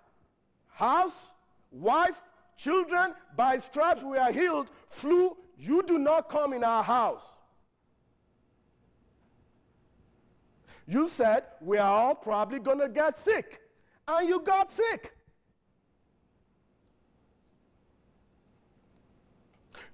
[0.68, 1.32] house,
[1.70, 2.20] wife,
[2.56, 4.70] children, by stripes we are healed.
[4.88, 7.38] Flu, you do not come in our house.
[10.86, 13.62] You said we are all probably going to get sick.
[14.06, 15.14] And you got sick.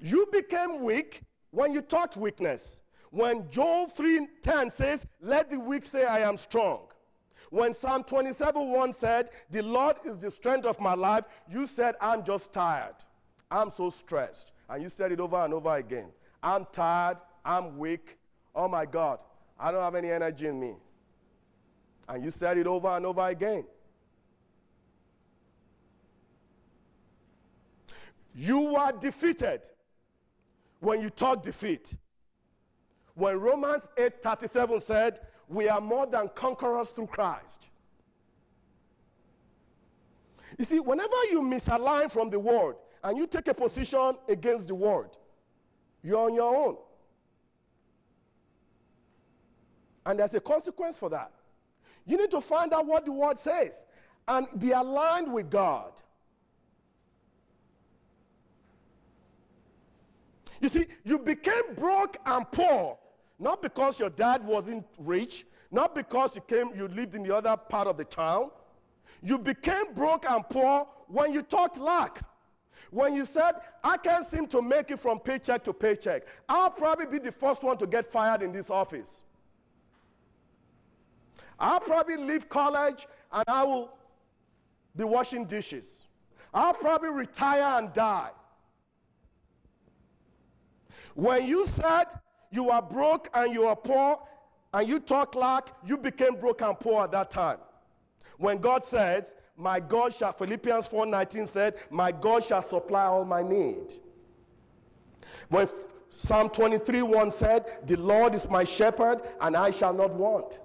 [0.06, 2.80] You became weak when you taught weakness.
[3.10, 6.92] When Joel 3:10 says, "Let the weak say I am strong."
[7.50, 11.96] When Psalm 27 1 said, The Lord is the strength of my life, you said,
[12.00, 12.96] I'm just tired.
[13.50, 14.52] I'm so stressed.
[14.68, 16.12] And you said it over and over again.
[16.42, 17.18] I'm tired.
[17.44, 18.18] I'm weak.
[18.54, 19.20] Oh my God.
[19.58, 20.74] I don't have any energy in me.
[22.08, 23.64] And you said it over and over again.
[28.34, 29.70] You were defeated
[30.80, 31.96] when you talk defeat.
[33.14, 37.68] When Romans 8:37 said, we are more than conquerors through Christ.
[40.58, 44.74] You see, whenever you misalign from the word and you take a position against the
[44.74, 45.10] word,
[46.02, 46.76] you're on your own.
[50.04, 51.32] And there's a consequence for that.
[52.06, 53.84] You need to find out what the word says
[54.28, 55.92] and be aligned with God.
[60.66, 62.98] You see, you became broke and poor
[63.38, 67.56] not because your dad wasn't rich, not because you came, you lived in the other
[67.56, 68.50] part of the town.
[69.22, 72.20] You became broke and poor when you talked lack.
[72.90, 73.52] When you said,
[73.84, 77.62] I can't seem to make it from paycheck to paycheck, I'll probably be the first
[77.62, 79.22] one to get fired in this office.
[81.60, 83.96] I'll probably leave college and I will
[84.96, 86.06] be washing dishes.
[86.52, 88.30] I'll probably retire and die.
[91.16, 92.04] When you said,
[92.50, 94.20] you are broke and you are poor
[94.74, 97.58] and you talk like you became broke and poor at that time.
[98.36, 103.42] When God says, My God shall, Philippians 4:19 said, My God shall supply all my
[103.42, 103.94] need.
[105.48, 105.66] When
[106.10, 110.60] Psalm 23 1 said, The Lord is my shepherd, and I shall not want.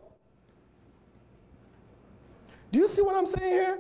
[2.73, 3.77] Do you see what I'm saying here?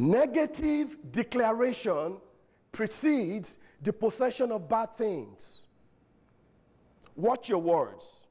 [0.00, 2.16] Negative declaration
[2.72, 5.66] precedes the possession of bad things.
[7.16, 8.24] Watch your words.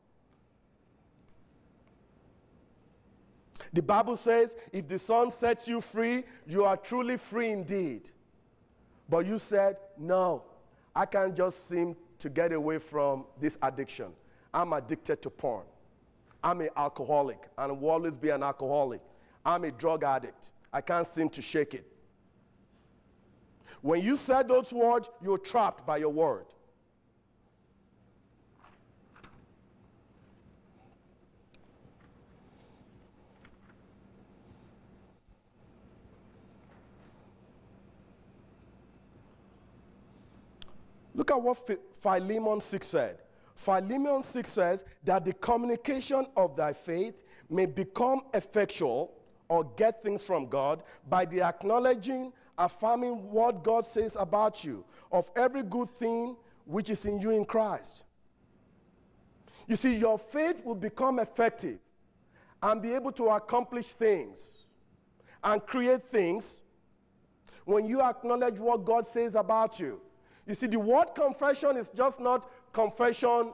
[3.71, 8.09] The Bible says, if the Son sets you free, you are truly free indeed.
[9.07, 10.45] But you said, no,
[10.95, 14.07] I can't just seem to get away from this addiction.
[14.55, 15.65] I'm addicted to porn.
[16.43, 19.01] I'm an alcoholic and will always be an alcoholic.
[19.45, 20.49] I'm a drug addict.
[20.71, 21.85] I can't seem to shake it.
[23.81, 26.45] When you said those words, you're trapped by your word.
[41.15, 41.57] Look at what
[41.99, 43.17] Philemon 6 said.
[43.53, 49.18] Philemon 6 says that the communication of thy faith may become effectual
[49.49, 55.29] or get things from God by the acknowledging, affirming what God says about you, of
[55.35, 58.03] every good thing which is in you in Christ.
[59.67, 61.79] You see, your faith will become effective
[62.61, 64.65] and be able to accomplish things
[65.43, 66.61] and create things
[67.65, 70.01] when you acknowledge what God says about you.
[70.45, 73.53] You see, the word confession is just not confession,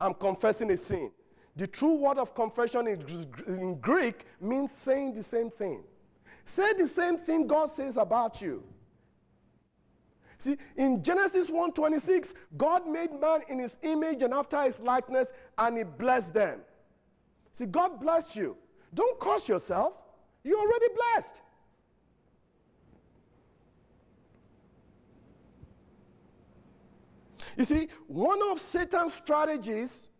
[0.00, 1.10] I'm confessing a sin.
[1.58, 5.82] The true word of confession in Greek means saying the same thing.
[6.44, 8.62] Say the same thing God says about you.
[10.38, 15.76] See, in Genesis 1:26, God made man in his image and after his likeness, and
[15.76, 16.60] he blessed them.
[17.50, 18.56] See, God bless you.
[18.94, 19.94] Don't curse yourself.
[20.44, 21.40] You're already blessed.
[27.56, 30.10] You see, one of Satan's strategies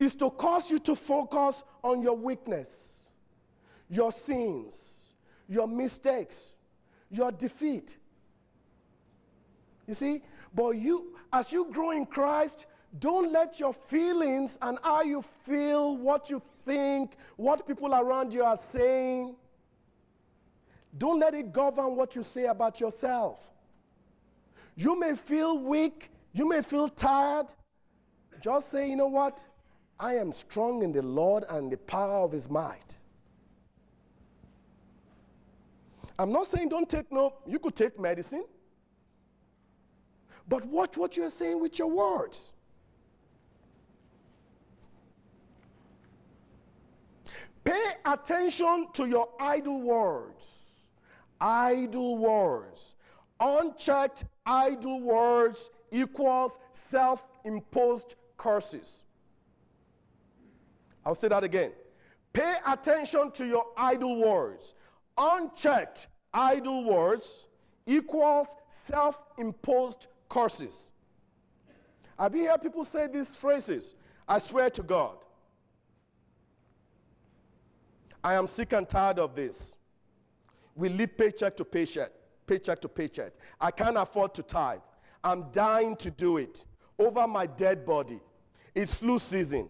[0.00, 3.10] is to cause you to focus on your weakness,
[3.88, 5.14] your sins,
[5.48, 6.54] your mistakes,
[7.10, 7.98] your defeat.
[9.86, 10.22] You see,
[10.54, 12.66] but you, as you grow in Christ,
[12.98, 18.42] don't let your feelings and how you feel, what you think, what people around you
[18.42, 19.36] are saying,
[20.98, 23.50] don't let it govern what you say about yourself.
[24.74, 27.52] You may feel weak, you may feel tired.
[28.40, 29.44] Just say, you know what?
[30.00, 32.96] I am strong in the Lord and the power of his might.
[36.18, 38.44] I'm not saying don't take no, you could take medicine.
[40.48, 42.52] But watch what you're saying with your words.
[47.62, 50.72] Pay attention to your idle words.
[51.40, 52.96] Idle words.
[53.38, 59.04] Unchecked idle words equals self imposed curses.
[61.04, 61.72] I'll say that again.
[62.32, 64.74] Pay attention to your idle words.
[65.18, 67.46] Unchecked idle words
[67.86, 70.92] equals self imposed curses.
[72.18, 73.96] Have you heard people say these phrases?
[74.28, 75.16] I swear to God.
[78.22, 79.76] I am sick and tired of this.
[80.76, 82.12] We live paycheck to paycheck
[82.50, 83.32] paycheck to paycheck.
[83.60, 84.80] I can't afford to tithe.
[85.22, 86.64] I'm dying to do it
[86.98, 88.20] over my dead body.
[88.74, 89.68] It's flu season.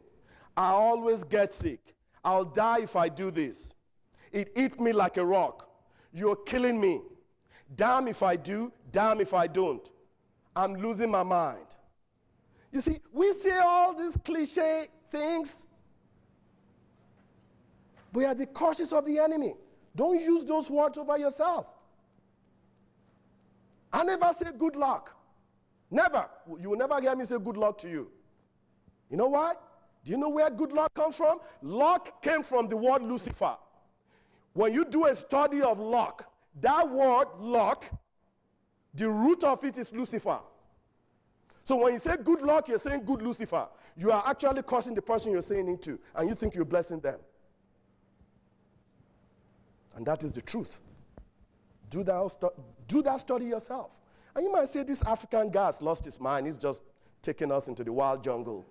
[0.56, 1.94] I always get sick.
[2.24, 3.74] I'll die if I do this.
[4.32, 5.68] It eat me like a rock.
[6.12, 7.00] You're killing me.
[7.76, 9.88] Damn if I do, damn if I don't.
[10.54, 11.76] I'm losing my mind.
[12.72, 15.66] You see, we say all these cliche things.
[18.12, 19.54] We are the curses of the enemy.
[19.94, 21.66] Don't use those words over yourself.
[23.92, 25.16] I never say good luck.
[25.90, 26.28] Never.
[26.60, 28.10] You will never hear me say good luck to you.
[29.10, 29.54] You know why?
[30.04, 31.38] Do you know where good luck comes from?
[31.62, 33.56] Luck came from the word Lucifer.
[34.54, 36.30] When you do a study of luck,
[36.60, 37.84] that word luck,
[38.94, 40.40] the root of it is Lucifer.
[41.62, 43.68] So when you say good luck, you're saying good Lucifer.
[43.96, 47.18] You are actually cursing the person you're saying into, and you think you're blessing them.
[49.94, 50.80] And that is the truth.
[51.90, 52.52] Do that,
[52.88, 53.90] do that study yourself.
[54.34, 56.46] And you might say, this African guy has lost his mind.
[56.46, 56.82] He's just
[57.20, 58.64] taking us into the wild jungle.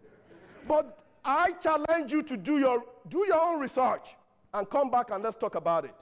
[0.68, 4.16] But I challenge you to do your, do your own research
[4.54, 5.96] and come back and let's talk about it.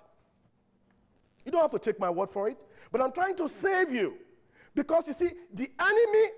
[1.46, 4.18] You don't have to take my word for it, but I'm trying to save you.
[4.76, 6.30] Because you see, the enemy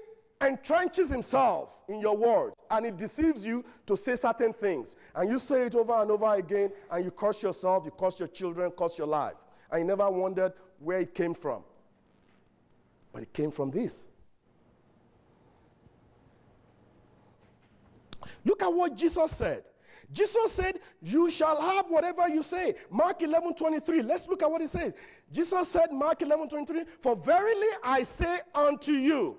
[0.42, 4.96] entrenches himself in your word and it deceives you to say certain things.
[5.16, 8.28] And you say it over and over again, and you curse yourself, you curse your
[8.28, 9.36] children, curse your life.
[9.72, 11.64] And you never wondered where it came from.
[13.12, 14.04] But it came from this.
[18.46, 19.64] Look at what Jesus said.
[20.12, 22.76] Jesus said, You shall have whatever you say.
[22.90, 24.02] Mark 11 23.
[24.02, 24.94] Let's look at what he says.
[25.32, 29.38] Jesus said, Mark 11 23, For verily I say unto you,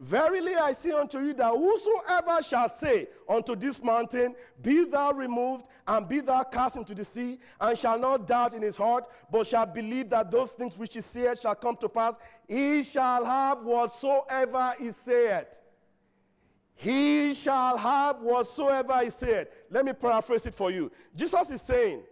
[0.00, 5.68] Verily I say unto you that whosoever shall say unto this mountain, Be thou removed,
[5.86, 9.46] and be thou cast into the sea, and shall not doubt in his heart, but
[9.46, 12.16] shall believe that those things which he saith shall come to pass,
[12.48, 15.60] he shall have whatsoever he saith.
[16.76, 19.48] He shall have whatsoever he said.
[19.70, 20.90] Let me paraphrase it for you.
[21.14, 22.02] Jesus is saying,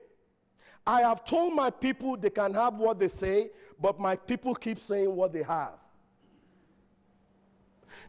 [0.86, 3.50] I have told my people they can have what they say,
[3.80, 5.74] but my people keep saying what they have.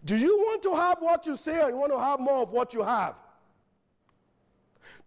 [0.06, 2.52] Do you want to have what you say or you want to have more of
[2.52, 3.16] what you have?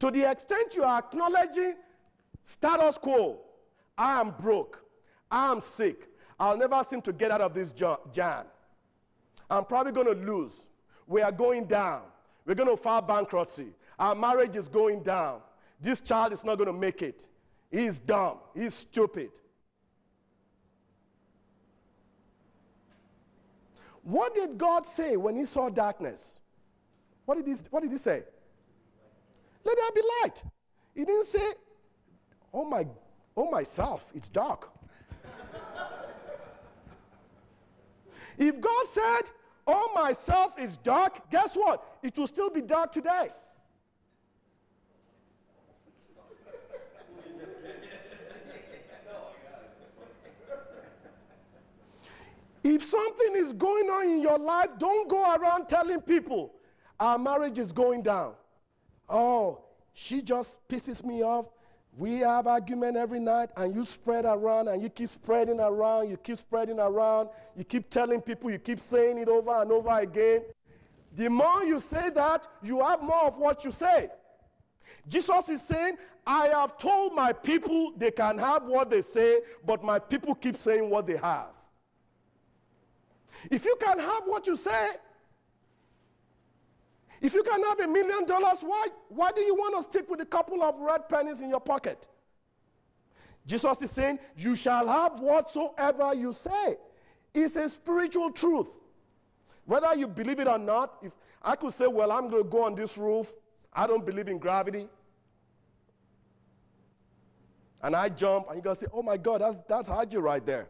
[0.01, 1.76] To the extent you are acknowledging
[2.44, 3.40] status quo,
[3.97, 4.84] I am broke,
[5.30, 8.44] I am sick, I'll never seem to get out of this jam.
[9.49, 10.68] I'm probably going to lose.
[11.07, 12.02] We are going down.
[12.44, 13.68] We're going to file bankruptcy.
[13.98, 15.40] Our marriage is going down.
[15.80, 17.26] This child is not going to make it.
[17.70, 18.38] He's dumb.
[18.54, 19.30] He's stupid.
[24.02, 26.40] What did God say when he saw darkness?
[27.24, 28.22] What did he, what did he say?
[29.64, 30.44] Let there be light.
[30.94, 31.54] He didn't say,
[32.54, 32.86] oh my,
[33.36, 34.70] oh myself, it's dark.
[38.38, 39.22] if God said,
[39.66, 41.98] oh myself is dark, guess what?
[42.02, 43.30] It will still be dark today.
[52.62, 56.52] If something is going on in your life, don't go around telling people
[56.98, 58.34] our marriage is going down.
[59.08, 59.60] Oh,
[59.94, 61.46] she just pisses me off.
[61.97, 66.18] We have argument every night, and you spread around, and you keep spreading around, you
[66.18, 70.42] keep spreading around, you keep telling people, you keep saying it over and over again.
[71.16, 74.11] The more you say that, you have more of what you say.
[75.09, 79.82] Jesus is saying, I have told my people they can have what they say, but
[79.82, 81.49] my people keep saying what they have.
[83.51, 84.97] If you can have what you say,
[87.26, 90.20] if you can have a million dollars, why, why do you want to stick with
[90.20, 92.06] a couple of red pennies in your pocket?
[93.44, 96.76] Jesus is saying, You shall have whatsoever you say.
[97.34, 98.68] It's a spiritual truth.
[99.64, 102.64] Whether you believe it or not, if I could say, Well, I'm going to go
[102.64, 103.34] on this roof,
[103.72, 104.86] I don't believe in gravity.
[107.82, 110.46] And I jump, and you're going to say, Oh my God, that's, that's Haji right
[110.46, 110.68] there.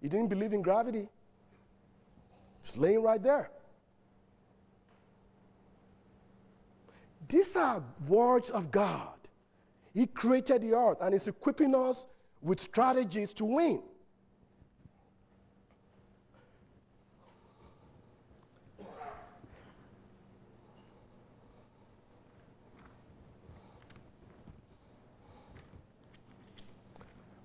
[0.00, 1.08] He didn't believe in gravity.
[2.60, 3.50] It's laying right there.
[7.34, 9.08] These are words of God.
[9.92, 12.06] He created the earth and is equipping us
[12.40, 13.82] with strategies to win.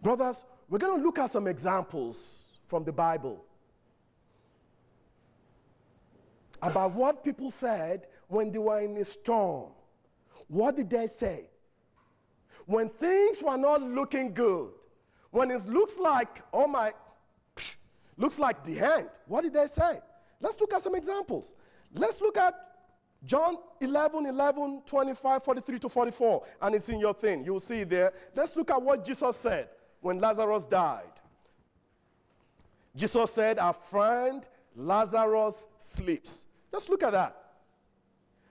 [0.04, 3.44] Brothers, we're going to look at some examples from the Bible
[6.62, 9.72] about what people said when they were in a storm.
[10.50, 11.46] What did they say?
[12.66, 14.72] When things were not looking good,
[15.32, 16.94] when it looks like, oh my,
[18.18, 20.00] looks like the end, what did they say?
[20.42, 21.54] Let's look at some examples.
[21.94, 22.54] Let's look at
[23.26, 27.44] John 11, 11, 25, 43 to 44, and it's in your thing.
[27.44, 28.14] You'll see it there.
[28.36, 29.70] Let's look at what Jesus said
[30.02, 31.04] when Lazarus died.
[32.96, 36.48] Jesus said, Our friend Lazarus sleeps.
[36.72, 37.36] Just look at that.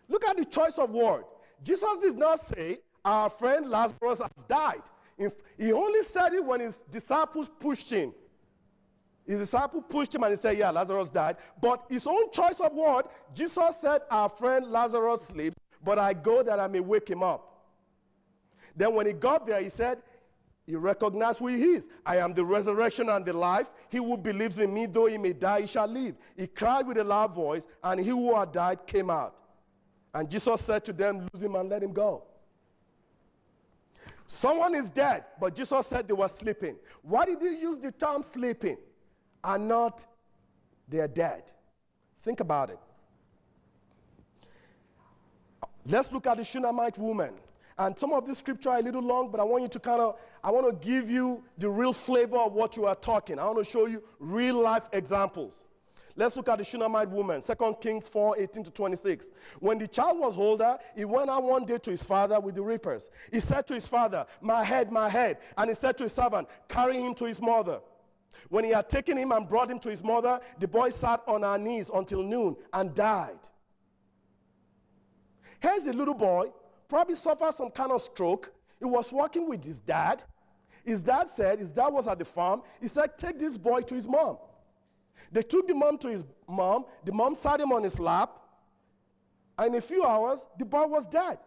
[0.09, 1.25] Look at the choice of word.
[1.63, 4.83] Jesus did not say, Our friend Lazarus has died.
[5.57, 8.13] He only said it when his disciples pushed him.
[9.27, 11.37] His disciple pushed him and he said, Yeah, Lazarus died.
[11.61, 13.05] But his own choice of word,
[13.35, 17.45] Jesus said, Our friend Lazarus sleeps, but I go that I may wake him up.
[18.75, 19.99] Then when he got there, he said,
[20.69, 21.89] he recognized who he is.
[22.05, 23.71] I am the resurrection and the life.
[23.89, 26.15] He who believes in me, though he may die, he shall live.
[26.37, 29.41] He cried with a loud voice, and he who had died came out.
[30.15, 32.25] And Jesus said to them, Lose him and let him go.
[34.27, 36.77] Someone is dead, but Jesus said they were sleeping.
[37.03, 38.77] Why did he use the term sleeping
[39.43, 40.05] and not
[40.87, 41.45] they're dead?
[42.23, 42.79] Think about it.
[45.87, 47.33] Let's look at the Shunammite woman.
[47.79, 50.03] And some of this scripture are a little long, but I want you to kind
[50.03, 53.39] of, I want to give you the real flavor of what you are talking.
[53.39, 55.68] I want to show you real life examples.
[56.19, 59.31] Let's look at the Shunammite woman, 2 Kings 4 18 to 26.
[59.61, 62.63] When the child was older, he went out one day to his father with the
[62.63, 63.11] reapers.
[63.31, 65.39] He said to his father, My head, my head.
[65.57, 67.79] And he said to his servant, Carry him to his mother.
[68.49, 71.43] When he had taken him and brought him to his mother, the boy sat on
[71.43, 73.39] her knees until noon and died.
[75.61, 76.51] Here's a little boy
[76.89, 78.53] probably suffered some kind of stroke.
[78.81, 80.25] He was working with his dad.
[80.85, 82.63] His dad said, his dad was at the farm.
[82.81, 84.39] He said, Take this boy to his mom.
[85.31, 86.87] They took the mom to his mom.
[87.05, 88.39] The mom sat him on his lap.
[89.59, 91.39] And in a few hours, the boy was dead.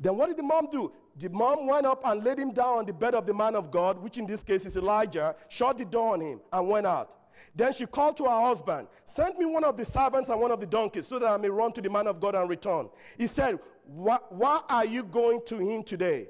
[0.00, 0.92] Then what did the mom do?
[1.16, 3.70] The mom went up and laid him down on the bed of the man of
[3.70, 7.14] God, which in this case is Elijah, shut the door on him, and went out.
[7.54, 10.58] Then she called to her husband, Send me one of the servants and one of
[10.58, 12.88] the donkeys so that I may run to the man of God and return.
[13.16, 16.28] He said, Why, why are you going to him today?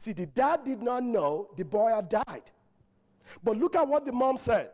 [0.00, 2.50] See, the dad did not know the boy had died.
[3.44, 4.70] But look at what the mom said.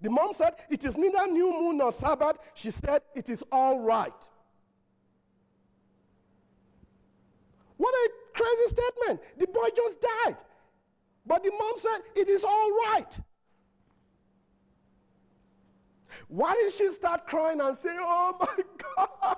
[0.00, 2.36] The mom said, It is neither new moon nor Sabbath.
[2.54, 4.30] She said, It is all right.
[7.78, 9.22] What a crazy statement.
[9.38, 10.36] The boy just died.
[11.26, 13.18] But the mom said, It is all right.
[16.28, 18.62] Why did she start crying and say, Oh my
[18.96, 19.35] God,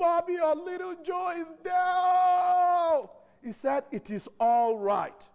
[0.00, 3.08] Bobby or little Joe is dead?
[3.44, 5.28] He said, It is all right.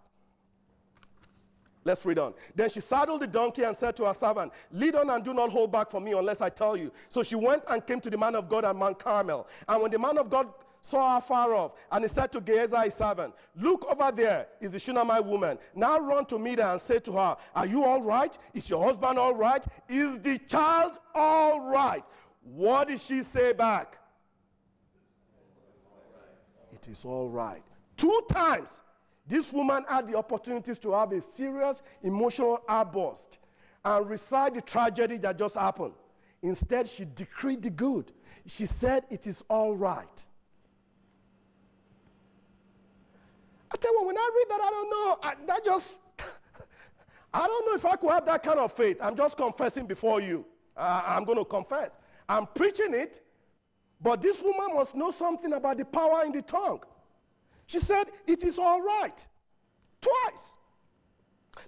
[1.84, 2.34] Let's read on.
[2.56, 5.52] Then she saddled the donkey and said to her servant, Lead on and do not
[5.52, 6.92] hold back for me unless I tell you.
[7.10, 9.48] So she went and came to the man of God at Mount Carmel.
[9.68, 10.48] And when the man of God
[10.82, 14.72] saw her far off, and he said to Gehazi his servant, Look over there is
[14.72, 15.60] the Shunammite woman.
[15.76, 18.36] Now run to meet her and say to her, Are you all right?
[18.56, 19.64] Is your husband all right?
[19.88, 22.04] Is the child all right?
[22.42, 24.00] What did she say back?
[26.88, 27.64] It is all right.
[27.98, 28.84] Two times
[29.28, 33.40] This woman had the opportunities to have a serious emotional outburst
[33.84, 35.94] and recite the tragedy that just happened.
[36.44, 38.12] Instead, she decreed the good.
[38.46, 40.26] She said, It is all right.
[43.72, 45.18] I tell you, when I read that, I don't know.
[45.24, 45.96] I, that just,
[47.34, 48.98] I don't know if I could have that kind of faith.
[49.02, 50.46] I'm just confessing before you.
[50.78, 51.98] Uh, I'm going to confess.
[52.30, 53.22] I'm preaching it,
[54.06, 56.84] but this woman must know something about the power in the tongue.
[57.66, 59.26] She said, It is all right.
[60.00, 60.58] Twice.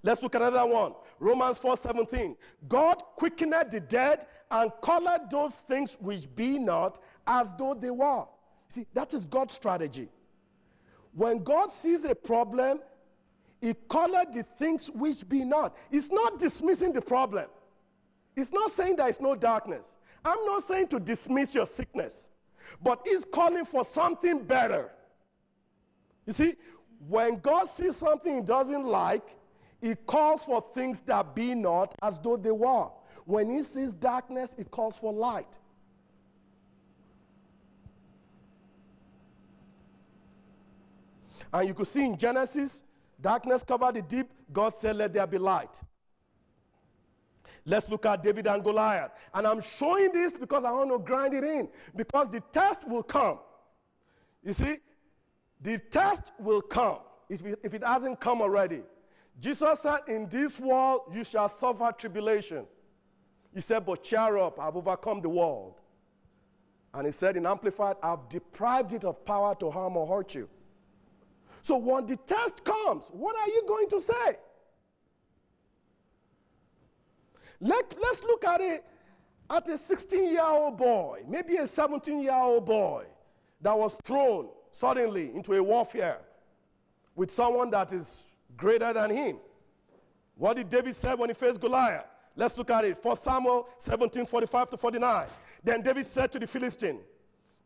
[0.04, 0.94] Let's look at another one.
[1.20, 2.38] Romans 4 17.
[2.68, 8.26] God quickened the dead and colored those things which be not as though they were.
[8.68, 10.08] See, that is God's strategy.
[11.16, 12.82] When God sees a problem,
[13.62, 15.76] He colored the things which be not.
[15.90, 17.48] It's not dismissing the problem.
[18.36, 19.98] It's not saying there is no darkness.
[20.28, 22.30] I'm not saying to dismiss your sickness,
[22.84, 24.92] but He's calling for something better.
[26.26, 26.56] You see,
[27.08, 29.24] when God sees something He doesn't like,
[29.82, 32.90] He calls for things that be not as though they were.
[33.24, 35.58] When He sees darkness, He calls for light.
[41.54, 42.84] And you could see in Genesis,
[43.22, 44.30] darkness covered the deep.
[44.52, 45.82] God said, Let there be light.
[47.70, 49.12] Let's look at David and Goliath.
[49.34, 51.68] And I'm showing this because I want to grind it in.
[51.98, 53.40] Because the test will come.
[54.42, 54.78] You see,
[55.62, 57.00] the test will come
[57.30, 58.84] if it, if it hasn't come already.
[59.42, 62.66] Jesus said, In this world you shall suffer tribulation.
[63.54, 65.82] He said, But cheer up, I've overcome the world.
[66.94, 70.48] And he said in Amplified, I've deprived it of power to harm or hurt you.
[71.60, 74.38] So when the test comes, what are you going to say?
[77.60, 78.86] Let, let's look at it
[79.50, 83.06] at a 16 year old boy, maybe a 17 year old boy
[83.62, 86.20] that was thrown suddenly into a warfare
[87.16, 89.38] with someone that is greater than him.
[90.36, 92.06] What did David say when he faced Goliath?
[92.36, 93.04] Let's look at it.
[93.04, 95.28] 1 Samuel 17 45 to 49.
[95.64, 97.00] Then David said to the Philistine,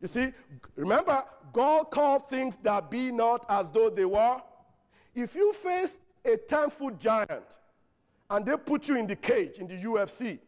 [0.00, 0.32] you see,
[0.74, 1.22] remember,
[1.52, 4.40] God called things that be not as though they were.
[5.14, 7.58] If you face a 10 foot giant
[8.32, 10.40] and they put you in the cage in the UFC,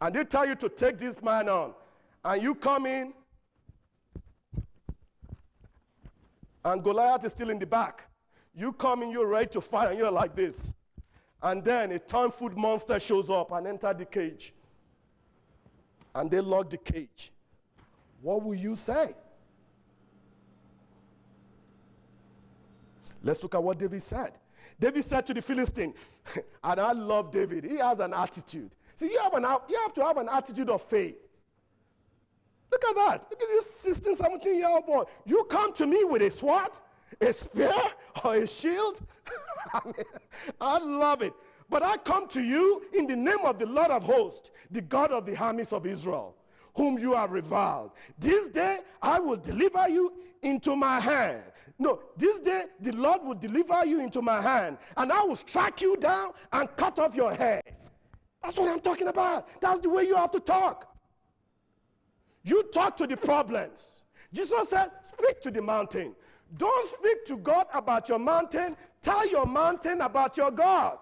[0.00, 1.72] and they tell you to take this man on,
[2.24, 3.14] and you come in,
[6.64, 8.04] and Goliath is still in the back.
[8.54, 10.70] You come in, you're ready to fight, and you're like this.
[11.42, 14.52] And then a 10 foot monster shows up and enter the cage.
[16.14, 17.32] And they lock the cage
[18.22, 19.14] what will you say?
[23.22, 24.32] Let's look at what David said.
[24.82, 25.94] David said to the Philistine,
[26.64, 28.74] and I love David, he has an attitude.
[28.96, 31.14] See, you have, an, you have to have an attitude of faith.
[32.68, 33.26] Look at that.
[33.30, 35.04] Look at this 16, 17 year old boy.
[35.24, 36.72] You come to me with a sword,
[37.20, 37.72] a spear,
[38.24, 39.00] or a shield?
[39.72, 39.94] I, mean,
[40.60, 41.32] I love it.
[41.70, 45.12] But I come to you in the name of the Lord of hosts, the God
[45.12, 46.34] of the armies of Israel
[46.74, 47.90] whom you have reviled.
[48.18, 50.12] This day I will deliver you
[50.42, 51.42] into my hand.
[51.82, 55.80] No, this day the Lord will deliver you into my hand, and I will strike
[55.80, 57.64] you down and cut off your head.
[58.40, 59.48] That's what I'm talking about.
[59.60, 60.94] That's the way you have to talk.
[62.44, 64.04] You talk to the problems.
[64.32, 66.14] Jesus said, Speak to the mountain.
[66.56, 70.98] Don't speak to God about your mountain, tell your mountain about your God.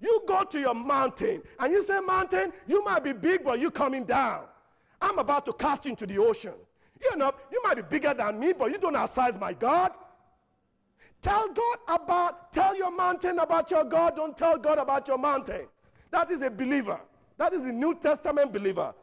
[0.00, 3.70] You go to your mountain and you say, Mountain, you might be big, but you're
[3.70, 4.44] coming down.
[5.02, 6.54] I'm about to cast you into the ocean.
[7.02, 9.92] You know, you might be bigger than me, but you don't outsize my God.
[11.20, 14.16] Tell God about, tell your mountain about your God.
[14.16, 15.66] Don't tell God about your mountain.
[16.10, 17.00] That is a believer.
[17.36, 18.94] That is a New Testament believer.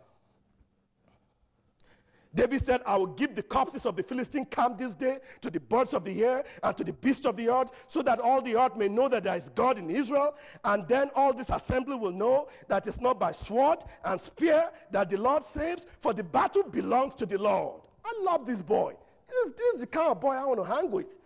[2.34, 5.60] David said, I will give the corpses of the Philistine camp this day to the
[5.60, 8.58] birds of the air and to the beasts of the earth, so that all the
[8.58, 10.36] earth may know that there is God in Israel.
[10.66, 15.10] And then all this assembly will know that it's not by sword and spear that
[15.10, 17.82] the Lord saves, for the battle belongs to the Lord.
[18.06, 18.94] I love this boy.
[19.28, 21.18] This, this is the kind of boy I want to hang with.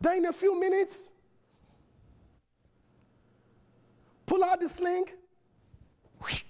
[0.00, 1.10] Then, in a few minutes,
[4.26, 5.04] pull out the sling.
[6.20, 6.44] Whoosh,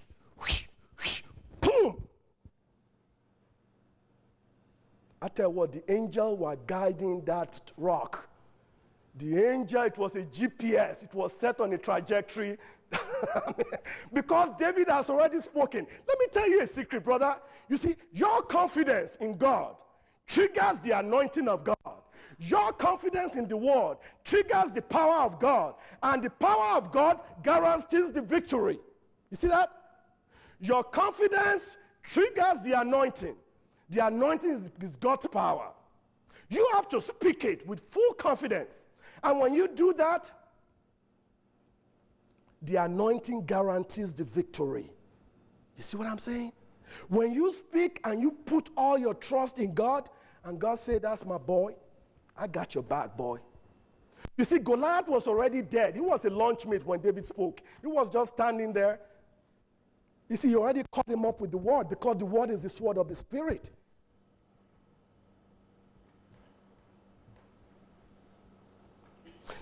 [1.61, 2.07] Boom!
[5.21, 8.29] I tell you what, the angel were guiding that rock.
[9.17, 12.57] The angel, it was a GPS, it was set on a trajectory.
[14.13, 15.87] because David has already spoken.
[16.07, 17.35] Let me tell you a secret, brother.
[17.69, 19.75] You see, your confidence in God
[20.27, 21.75] triggers the anointing of God.
[22.37, 25.75] Your confidence in the word triggers the power of God.
[26.03, 28.79] And the power of God guarantees the victory.
[29.31, 29.69] You see that?
[30.59, 33.35] Your confidence triggers the anointing.
[33.89, 35.71] The anointing is, is God's power.
[36.49, 38.85] You have to speak it with full confidence.
[39.23, 40.31] And when you do that,
[42.61, 44.89] the anointing guarantees the victory.
[45.77, 46.53] You see what I'm saying?
[47.09, 50.09] When you speak and you put all your trust in God,
[50.43, 51.75] and God said, That's my boy,
[52.37, 53.39] I got your back, boy.
[54.37, 55.95] You see, Goliath was already dead.
[55.95, 57.61] He was a lunch meat when David spoke.
[57.81, 58.99] He was just standing there.
[60.29, 62.69] You see, he already caught him up with the word because the word is the
[62.69, 63.71] sword of the Spirit.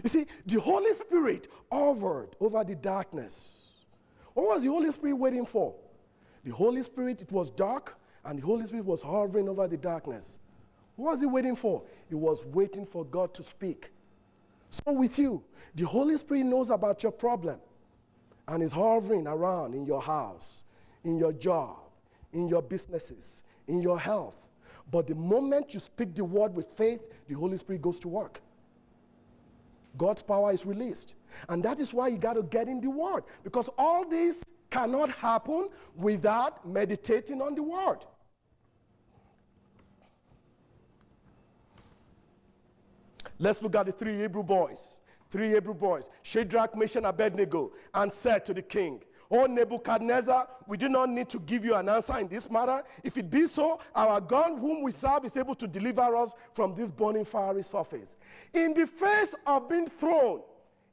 [0.01, 3.85] You see, the Holy Spirit hovered over the darkness.
[4.33, 5.75] What was the Holy Spirit waiting for?
[6.43, 10.39] The Holy Spirit, it was dark, and the Holy Spirit was hovering over the darkness.
[10.95, 11.83] What was he waiting for?
[12.09, 13.91] He was waiting for God to speak.
[14.69, 15.43] So, with you,
[15.75, 17.59] the Holy Spirit knows about your problem
[18.47, 20.63] and is hovering around in your house,
[21.03, 21.77] in your job,
[22.33, 24.47] in your businesses, in your health.
[24.91, 28.41] But the moment you speak the word with faith, the Holy Spirit goes to work.
[29.97, 31.15] God's power is released.
[31.49, 33.23] And that is why you got to get in the Word.
[33.43, 37.99] Because all this cannot happen without meditating on the Word.
[43.39, 44.99] Let's look at the three Hebrew boys.
[45.33, 49.01] Three Hebrew boys, Shadrach, Meshach, and Abednego, and said to the king,
[49.33, 52.83] O Nebuchadnezzar, we do not need to give you an answer in this matter.
[53.03, 56.75] If it be so, our God, whom we serve, is able to deliver us from
[56.75, 58.15] this burning fiery surface.
[58.53, 60.43] In the face of being thrown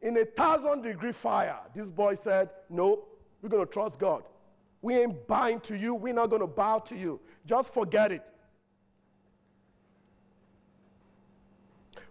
[0.01, 3.05] in a thousand degree fire, this boy said, No,
[3.43, 4.23] we're going to trust God.
[4.81, 5.95] We ain't bowing to you.
[5.95, 7.21] We're not going to bow to you.
[7.45, 8.31] Just forget it.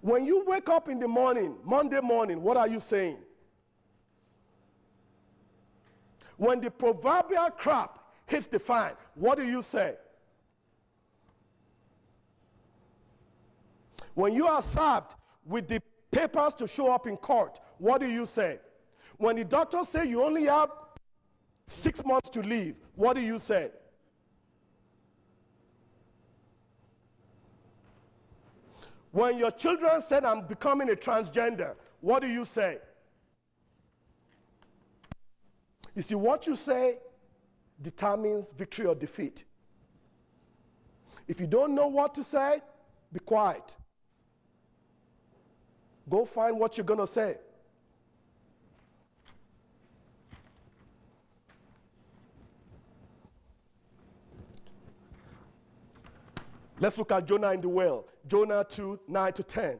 [0.02, 3.18] When you wake up in the morning, Monday morning, what are you saying?
[6.40, 9.96] When the proverbial crap hits the fan, what do you say?
[14.14, 15.16] When you are served
[15.46, 15.82] with the
[16.12, 18.60] papers to show up in court, what do you say?
[19.18, 20.70] When the doctor say you only have
[21.68, 23.72] six months to live, what do you say?
[29.12, 32.78] When your children said, I'm becoming a transgender, what do you say?
[35.96, 36.98] You see, what you say
[37.82, 39.44] determines victory or defeat.
[41.28, 42.62] If you don't know what to say,
[43.12, 43.76] be quiet.
[46.10, 47.38] Go find what you're going to say.
[56.80, 58.06] Let's look at Jonah in the well.
[58.28, 59.80] Jonah 2 9 to 10.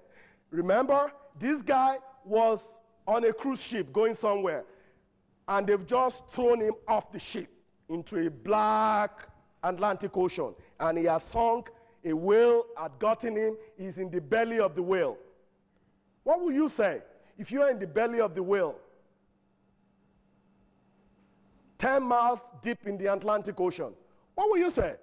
[0.52, 4.66] Remember, this guy was on a cruise ship going somewhere
[5.50, 7.50] and they've just thrown him off the ship
[7.90, 9.28] into a black
[9.64, 10.54] Atlantic Ocean.
[10.80, 11.72] And he has sunk,
[12.06, 15.18] a whale had gotten him, he's in the belly of the whale.
[16.24, 17.02] What will you say
[17.38, 18.76] if you are in the belly of the whale?
[21.80, 23.94] 10 miles deep in the Atlantic Ocean.
[24.36, 24.96] What will you say?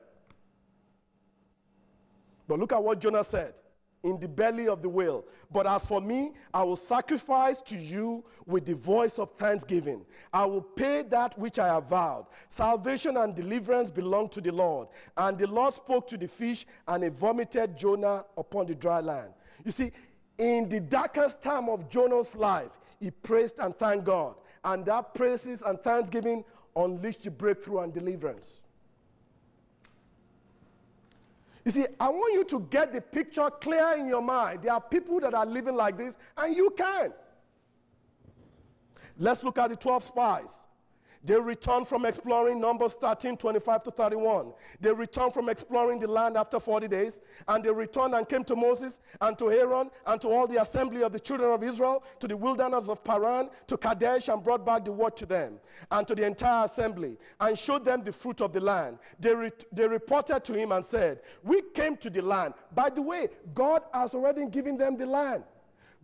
[2.46, 3.54] But look at what Jonah said
[4.02, 5.24] in the belly of the whale.
[5.52, 10.04] But as for me, I will sacrifice to you with the voice of thanksgiving.
[10.32, 12.26] I will pay that which I have vowed.
[12.48, 14.88] Salvation and deliverance belong to the Lord.
[15.16, 19.32] And the Lord spoke to the fish, and he vomited Jonah upon the dry land.
[19.64, 19.92] You see,
[20.38, 22.70] in the darkest time of Jonah's life,
[23.00, 24.34] he praised and thanked God.
[24.64, 26.44] And that praises and thanksgiving
[26.74, 28.60] unleashed the breakthrough and deliverance.
[31.66, 34.62] You see, I want you to get the picture clear in your mind.
[34.62, 37.12] There are people that are living like this, and you can.
[39.18, 40.65] Let's look at the 12 spies.
[41.26, 44.52] They returned from exploring Numbers 13, 25 to 31.
[44.80, 48.54] They returned from exploring the land after 40 days, and they returned and came to
[48.54, 52.28] Moses and to Aaron and to all the assembly of the children of Israel to
[52.28, 55.58] the wilderness of Paran, to Kadesh, and brought back the word to them
[55.90, 58.98] and to the entire assembly, and showed them the fruit of the land.
[59.18, 62.54] They, re- they reported to him and said, We came to the land.
[62.72, 65.42] By the way, God has already given them the land.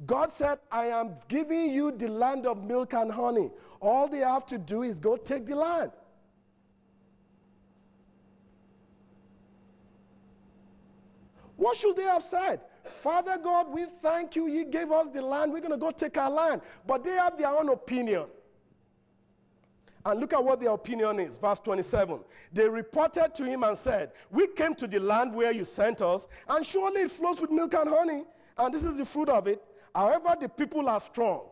[0.06, 3.50] God said, I am giving you the land of milk and honey.
[3.80, 5.92] All they have to do is go take the land.
[11.56, 12.60] What should they have said?
[12.84, 14.48] Father God, we thank you.
[14.48, 15.52] You gave us the land.
[15.52, 16.62] We're going to go take our land.
[16.86, 18.26] But they have their own opinion.
[20.04, 21.36] And look at what their opinion is.
[21.36, 22.18] Verse 27.
[22.52, 26.26] They reported to him and said, We came to the land where you sent us,
[26.48, 28.24] and surely it flows with milk and honey,
[28.58, 29.62] and this is the fruit of it.
[29.94, 31.48] However, the people are strong.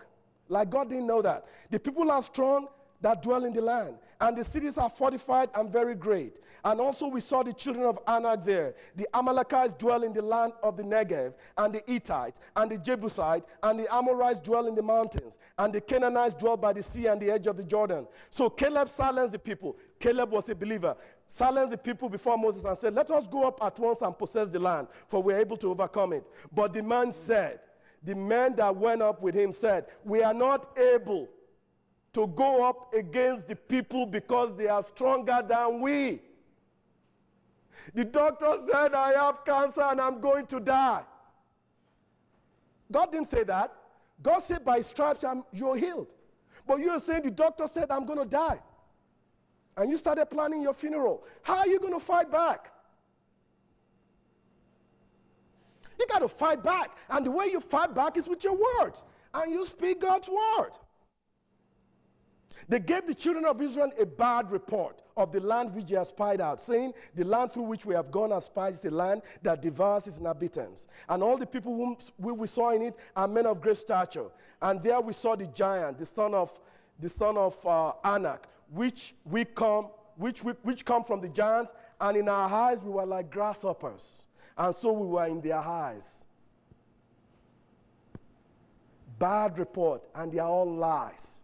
[0.48, 1.46] Like God didn't know that.
[1.70, 2.68] The people are strong,
[3.00, 6.38] that dwell in the land, and the cities are fortified and very great.
[6.62, 8.74] And also we saw the children of Anak there.
[8.96, 13.46] The Amalekites dwell in the land of the Negev, and the Hittites, and the Jebusites,
[13.62, 17.20] and the Amorites dwell in the mountains, and the Canaanites dwell by the sea and
[17.20, 18.06] the edge of the Jordan.
[18.28, 19.78] So Caleb silenced the people.
[19.98, 20.94] Caleb was a believer.
[21.26, 24.48] Silenced the people before Moses and said, Let us go up at once and possess
[24.48, 26.26] the land, for we are able to overcome it.
[26.52, 27.60] But the man said,
[28.02, 31.28] The men that went up with him said, We are not able
[32.12, 36.20] to go up against the people because they are stronger than we.
[37.94, 41.02] The doctor said, I have cancer and I'm going to die.
[42.90, 43.72] God didn't say that.
[44.22, 46.12] God said, by stripes I'm, you're healed.
[46.66, 48.60] But you're saying the doctor said, I'm going to die.
[49.76, 51.24] And you started planning your funeral.
[51.42, 52.72] How are you going to fight back?
[56.00, 56.96] You got to fight back.
[57.10, 59.04] And the way you fight back is with your words.
[59.34, 60.70] And you speak God's word.
[62.68, 66.06] They gave the children of Israel a bad report of the land which they had
[66.06, 69.20] spied out, saying, The land through which we have gone as spies is a land
[69.42, 70.88] that devours its inhabitants.
[71.08, 71.98] And all the people whom
[72.38, 74.26] we saw in it are men of great stature.
[74.62, 76.58] And there we saw the giant, the son of,
[76.98, 81.74] the son of uh, Anak, which we come, which, we, which come from the giants,
[82.00, 84.22] and in our eyes we were like grasshoppers.
[84.60, 86.26] And so we were in their eyes.
[89.18, 91.40] Bad report, and they are all lies.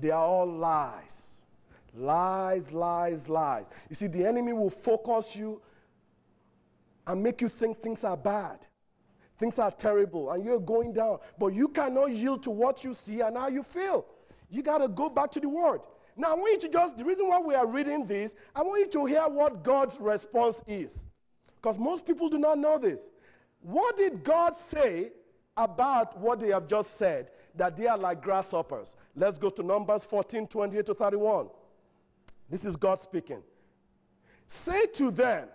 [0.00, 1.42] They are all lies.
[1.94, 3.66] Lies, lies, lies.
[3.90, 5.60] You see, the enemy will focus you
[7.06, 8.66] and make you think things are bad.
[9.38, 11.18] Things are terrible and you're going down.
[11.38, 14.06] But you cannot yield to what you see and how you feel.
[14.48, 15.82] You got to go back to the word.
[16.16, 18.80] Now, I want you to just, the reason why we are reading this, I want
[18.80, 21.06] you to hear what God's response is.
[21.66, 23.10] Because most people do not know this.
[23.60, 25.10] What did God say
[25.56, 27.32] about what they have just said?
[27.56, 28.96] that they are like grasshoppers.
[29.14, 31.48] Let's go to Numbers 14 28 to 31.
[32.50, 33.42] This is God speaking.
[34.46, 35.48] Say to them,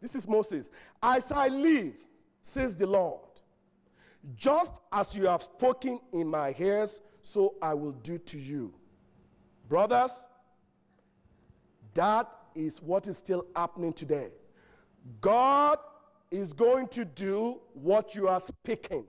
[0.00, 0.70] this is Moses,
[1.02, 1.92] as I live,
[2.40, 3.20] says the Lord,
[4.34, 8.72] just as you have spoken in my ears, so I will do to you.
[9.68, 10.24] Brothers,
[11.92, 14.30] that is what is still happening today.
[15.20, 15.78] God
[16.30, 19.04] is going to do what you are speaking.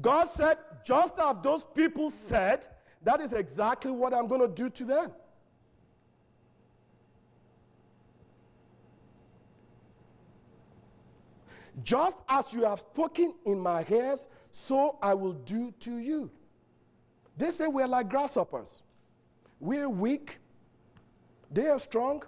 [0.00, 2.66] God said, just as those people said,
[3.02, 5.12] that is exactly what I'm going to do to them.
[11.82, 16.30] Just as you have spoken in my ears, so I will do to you.
[17.36, 18.82] They say we're like grasshoppers.
[19.60, 20.38] We're weak,
[21.50, 22.22] they are strong.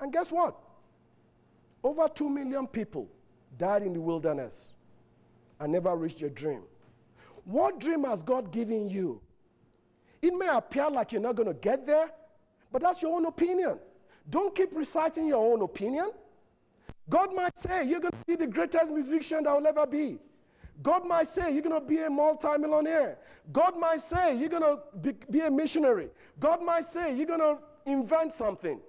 [0.00, 0.56] And guess what?
[1.86, 3.08] Over 2 million people
[3.56, 4.72] died in the wilderness
[5.60, 6.62] and never reached their dream.
[7.44, 9.20] What dream has God given you?
[10.20, 12.10] It may appear like you're not going to get there,
[12.72, 13.78] but that's your own opinion.
[14.28, 16.10] Don't keep reciting your own opinion.
[17.08, 20.18] God might say you're going to be the greatest musician that will ever be.
[20.82, 23.16] God might say you're going to be a multimillionaire.
[23.52, 26.08] God might say you're going to be, be a missionary.
[26.40, 28.80] God might say you're going to invent something.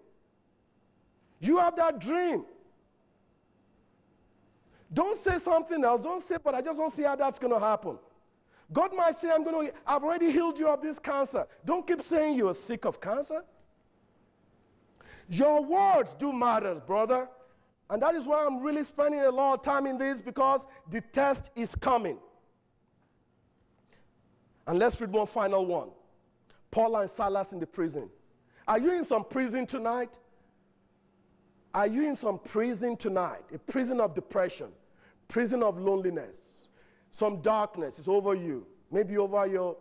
[1.40, 2.46] You have that dream.
[4.94, 6.04] Don't say something else.
[6.04, 7.98] Don't say, but I just don't see how that's going to happen.
[8.72, 11.46] God might say, I'm going to, I've already healed you of this cancer.
[11.66, 13.44] Don't keep saying you're sick of cancer.
[15.30, 17.28] Your words do matter, brother.
[17.90, 21.02] And that is why I'm really spending a lot of time in this because the
[21.02, 22.18] test is coming.
[24.68, 25.90] And let's read one final one
[26.72, 28.10] Paul and Silas in the prison.
[28.68, 30.18] Are you in some prison tonight?
[31.78, 33.44] Are you in some prison tonight?
[33.54, 34.70] A prison of depression,
[35.28, 36.70] prison of loneliness,
[37.12, 38.66] some darkness is over you.
[38.92, 39.78] Maybe over your,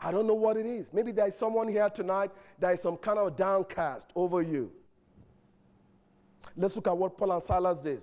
[0.00, 0.94] I don't know what it is.
[0.94, 4.72] Maybe there is someone here tonight that is some kind of downcast over you.
[6.56, 8.02] Let's look at what Paul and Silas did.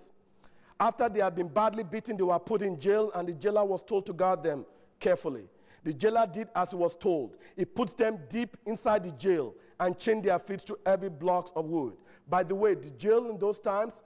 [0.80, 3.82] After they had been badly beaten, they were put in jail, and the jailer was
[3.82, 4.64] told to guard them
[5.00, 5.46] carefully.
[5.84, 7.38] The jailer did as he was told.
[7.58, 11.66] He put them deep inside the jail and chained their feet to heavy blocks of
[11.66, 11.96] wood.
[12.30, 14.04] By the way, the jail in those times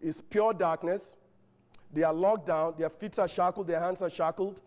[0.00, 1.16] is pure darkness.
[1.92, 4.60] They are locked down, their feet are shackled, their hands are shackled.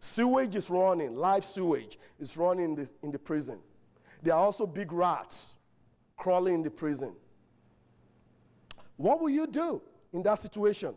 [0.00, 3.58] Sewage is running, live sewage is running in the, in the prison.
[4.22, 5.56] There are also big rats
[6.16, 7.12] crawling in the prison.
[8.96, 9.82] What will you do
[10.12, 10.94] in that situation?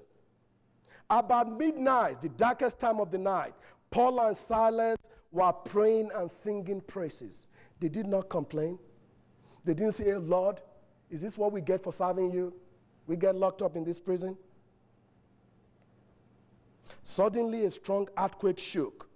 [1.10, 3.54] About midnight, the darkest time of the night,
[3.90, 4.98] Paul and Silas
[5.32, 7.48] were praying and singing praises.
[7.80, 8.78] They did not complain.
[9.64, 10.62] They didn't say, Lord,
[11.10, 12.54] is this what we get for serving you?
[13.08, 14.38] We get locked up in this prison?
[17.04, 19.10] Suddenly, a strong earthquake shook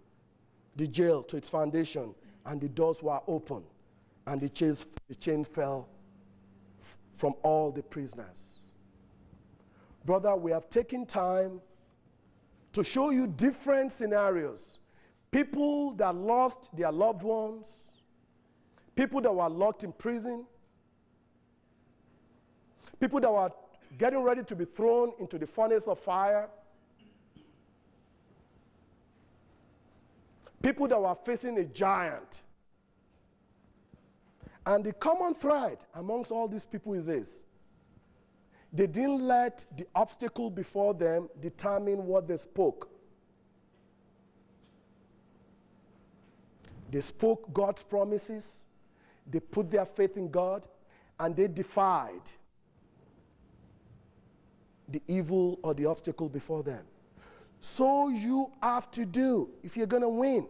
[0.75, 2.15] the jail to its foundation,
[2.45, 3.63] and the doors were open,
[4.25, 5.87] and the chains, the chain fell
[7.13, 8.59] from all the prisoners.
[10.05, 11.61] Brother, we have taken time
[12.73, 14.79] to show you different scenarios.
[15.31, 17.67] People that lost their loved ones,
[18.95, 20.45] people that were locked in prison,
[23.03, 23.51] people that were
[23.97, 26.47] getting ready to be thrown into the furnace of fire,
[30.61, 32.43] people that were facing a giant.
[34.65, 37.43] And the common thread amongst all these people is this
[38.71, 42.89] they didn't let the obstacle before them determine what they spoke.
[46.89, 48.63] They spoke God's promises,
[49.29, 50.67] they put their faith in God,
[51.19, 52.31] and they defied
[54.89, 56.83] the evil or the obstacle before them.
[57.61, 60.47] So you have to do if you're going to win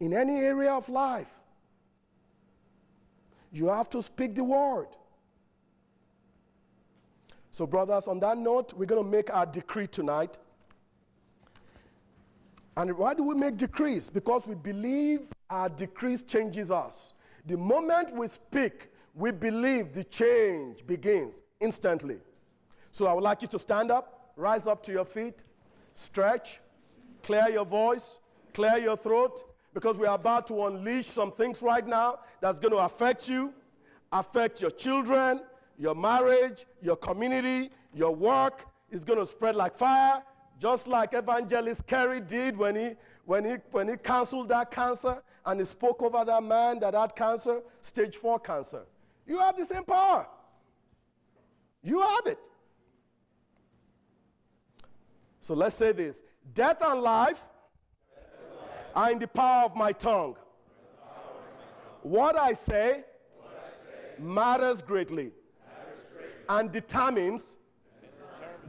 [0.00, 1.32] in any area of life.
[3.52, 4.88] You have to speak the word.
[7.50, 10.38] So, brothers, on that note, we're going to make our decree tonight.
[12.76, 14.10] And why do we make decrees?
[14.10, 17.14] Because we believe our decrees changes us.
[17.46, 22.18] The moment we speak, we believe the change begins instantly.
[22.96, 25.44] So I would like you to stand up, rise up to your feet,
[25.92, 26.60] stretch,
[27.22, 28.20] clear your voice,
[28.54, 29.44] clear your throat,
[29.74, 33.52] because we are about to unleash some things right now that's going to affect you,
[34.12, 35.42] affect your children,
[35.76, 38.64] your marriage, your community, your work.
[38.90, 40.22] It's going to spread like fire,
[40.58, 42.92] just like Evangelist Kerry did when he,
[43.26, 47.14] when, he, when he canceled that cancer and he spoke over that man that had
[47.14, 48.84] cancer, stage four cancer.
[49.26, 50.26] You have the same power.
[51.82, 52.48] You have it.
[55.46, 56.22] So let's say this
[56.54, 57.44] death and life
[58.96, 60.34] are in the power of my tongue.
[62.02, 63.04] What I say
[64.18, 65.30] matters greatly
[66.48, 67.58] and determines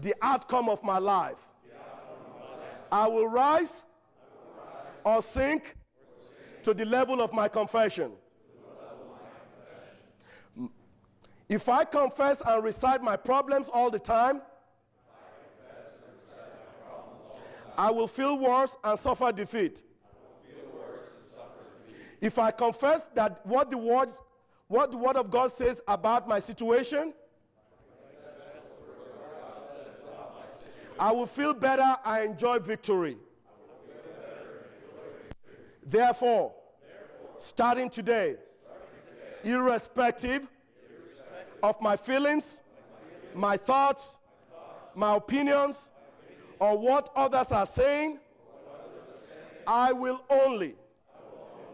[0.01, 1.39] the outcome of my life.
[2.91, 3.83] I will rise
[5.03, 5.75] or sink
[6.61, 8.11] to the level of my confession.
[11.49, 14.43] If I confess and recite my problems all the time,
[17.77, 19.83] I will feel worse and suffer defeat.
[22.19, 24.09] If I confess that what the word,
[24.67, 27.13] what the word of God says about my situation,
[30.99, 33.17] I will feel better I enjoy victory.
[35.85, 36.53] Therefore,
[37.37, 38.37] starting today,
[39.43, 40.47] irrespective
[41.61, 42.61] of my feelings,
[43.35, 44.17] my thoughts,
[44.95, 45.91] my opinions,
[46.59, 48.19] or what others are saying,
[49.65, 50.75] I will only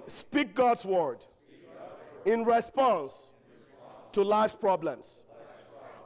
[0.08, 1.26] speak God's word
[2.26, 3.32] in response
[4.14, 5.24] to life's problems.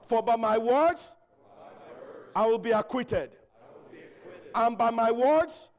[0.08, 1.16] For by my words,
[2.36, 3.36] I will be acquitted.
[4.54, 5.70] And by my words,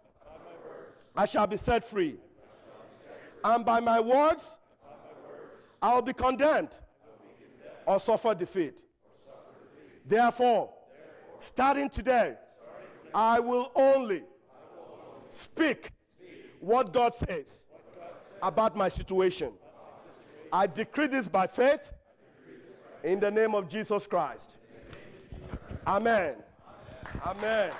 [1.17, 2.17] I shall be set free.
[3.45, 4.57] And by my words,
[5.81, 6.79] I will be condemned
[7.87, 8.85] or suffer defeat.
[10.05, 10.71] Therefore,
[11.39, 12.37] starting today,
[13.15, 14.23] I will only
[15.31, 15.93] speak
[16.61, 17.67] what God says
[18.43, 19.53] about my situation.
[20.53, 21.93] I decree this by faith
[23.05, 24.57] in the name of Jesus Christ.
[25.87, 26.37] Amen.
[27.25, 27.73] Amen.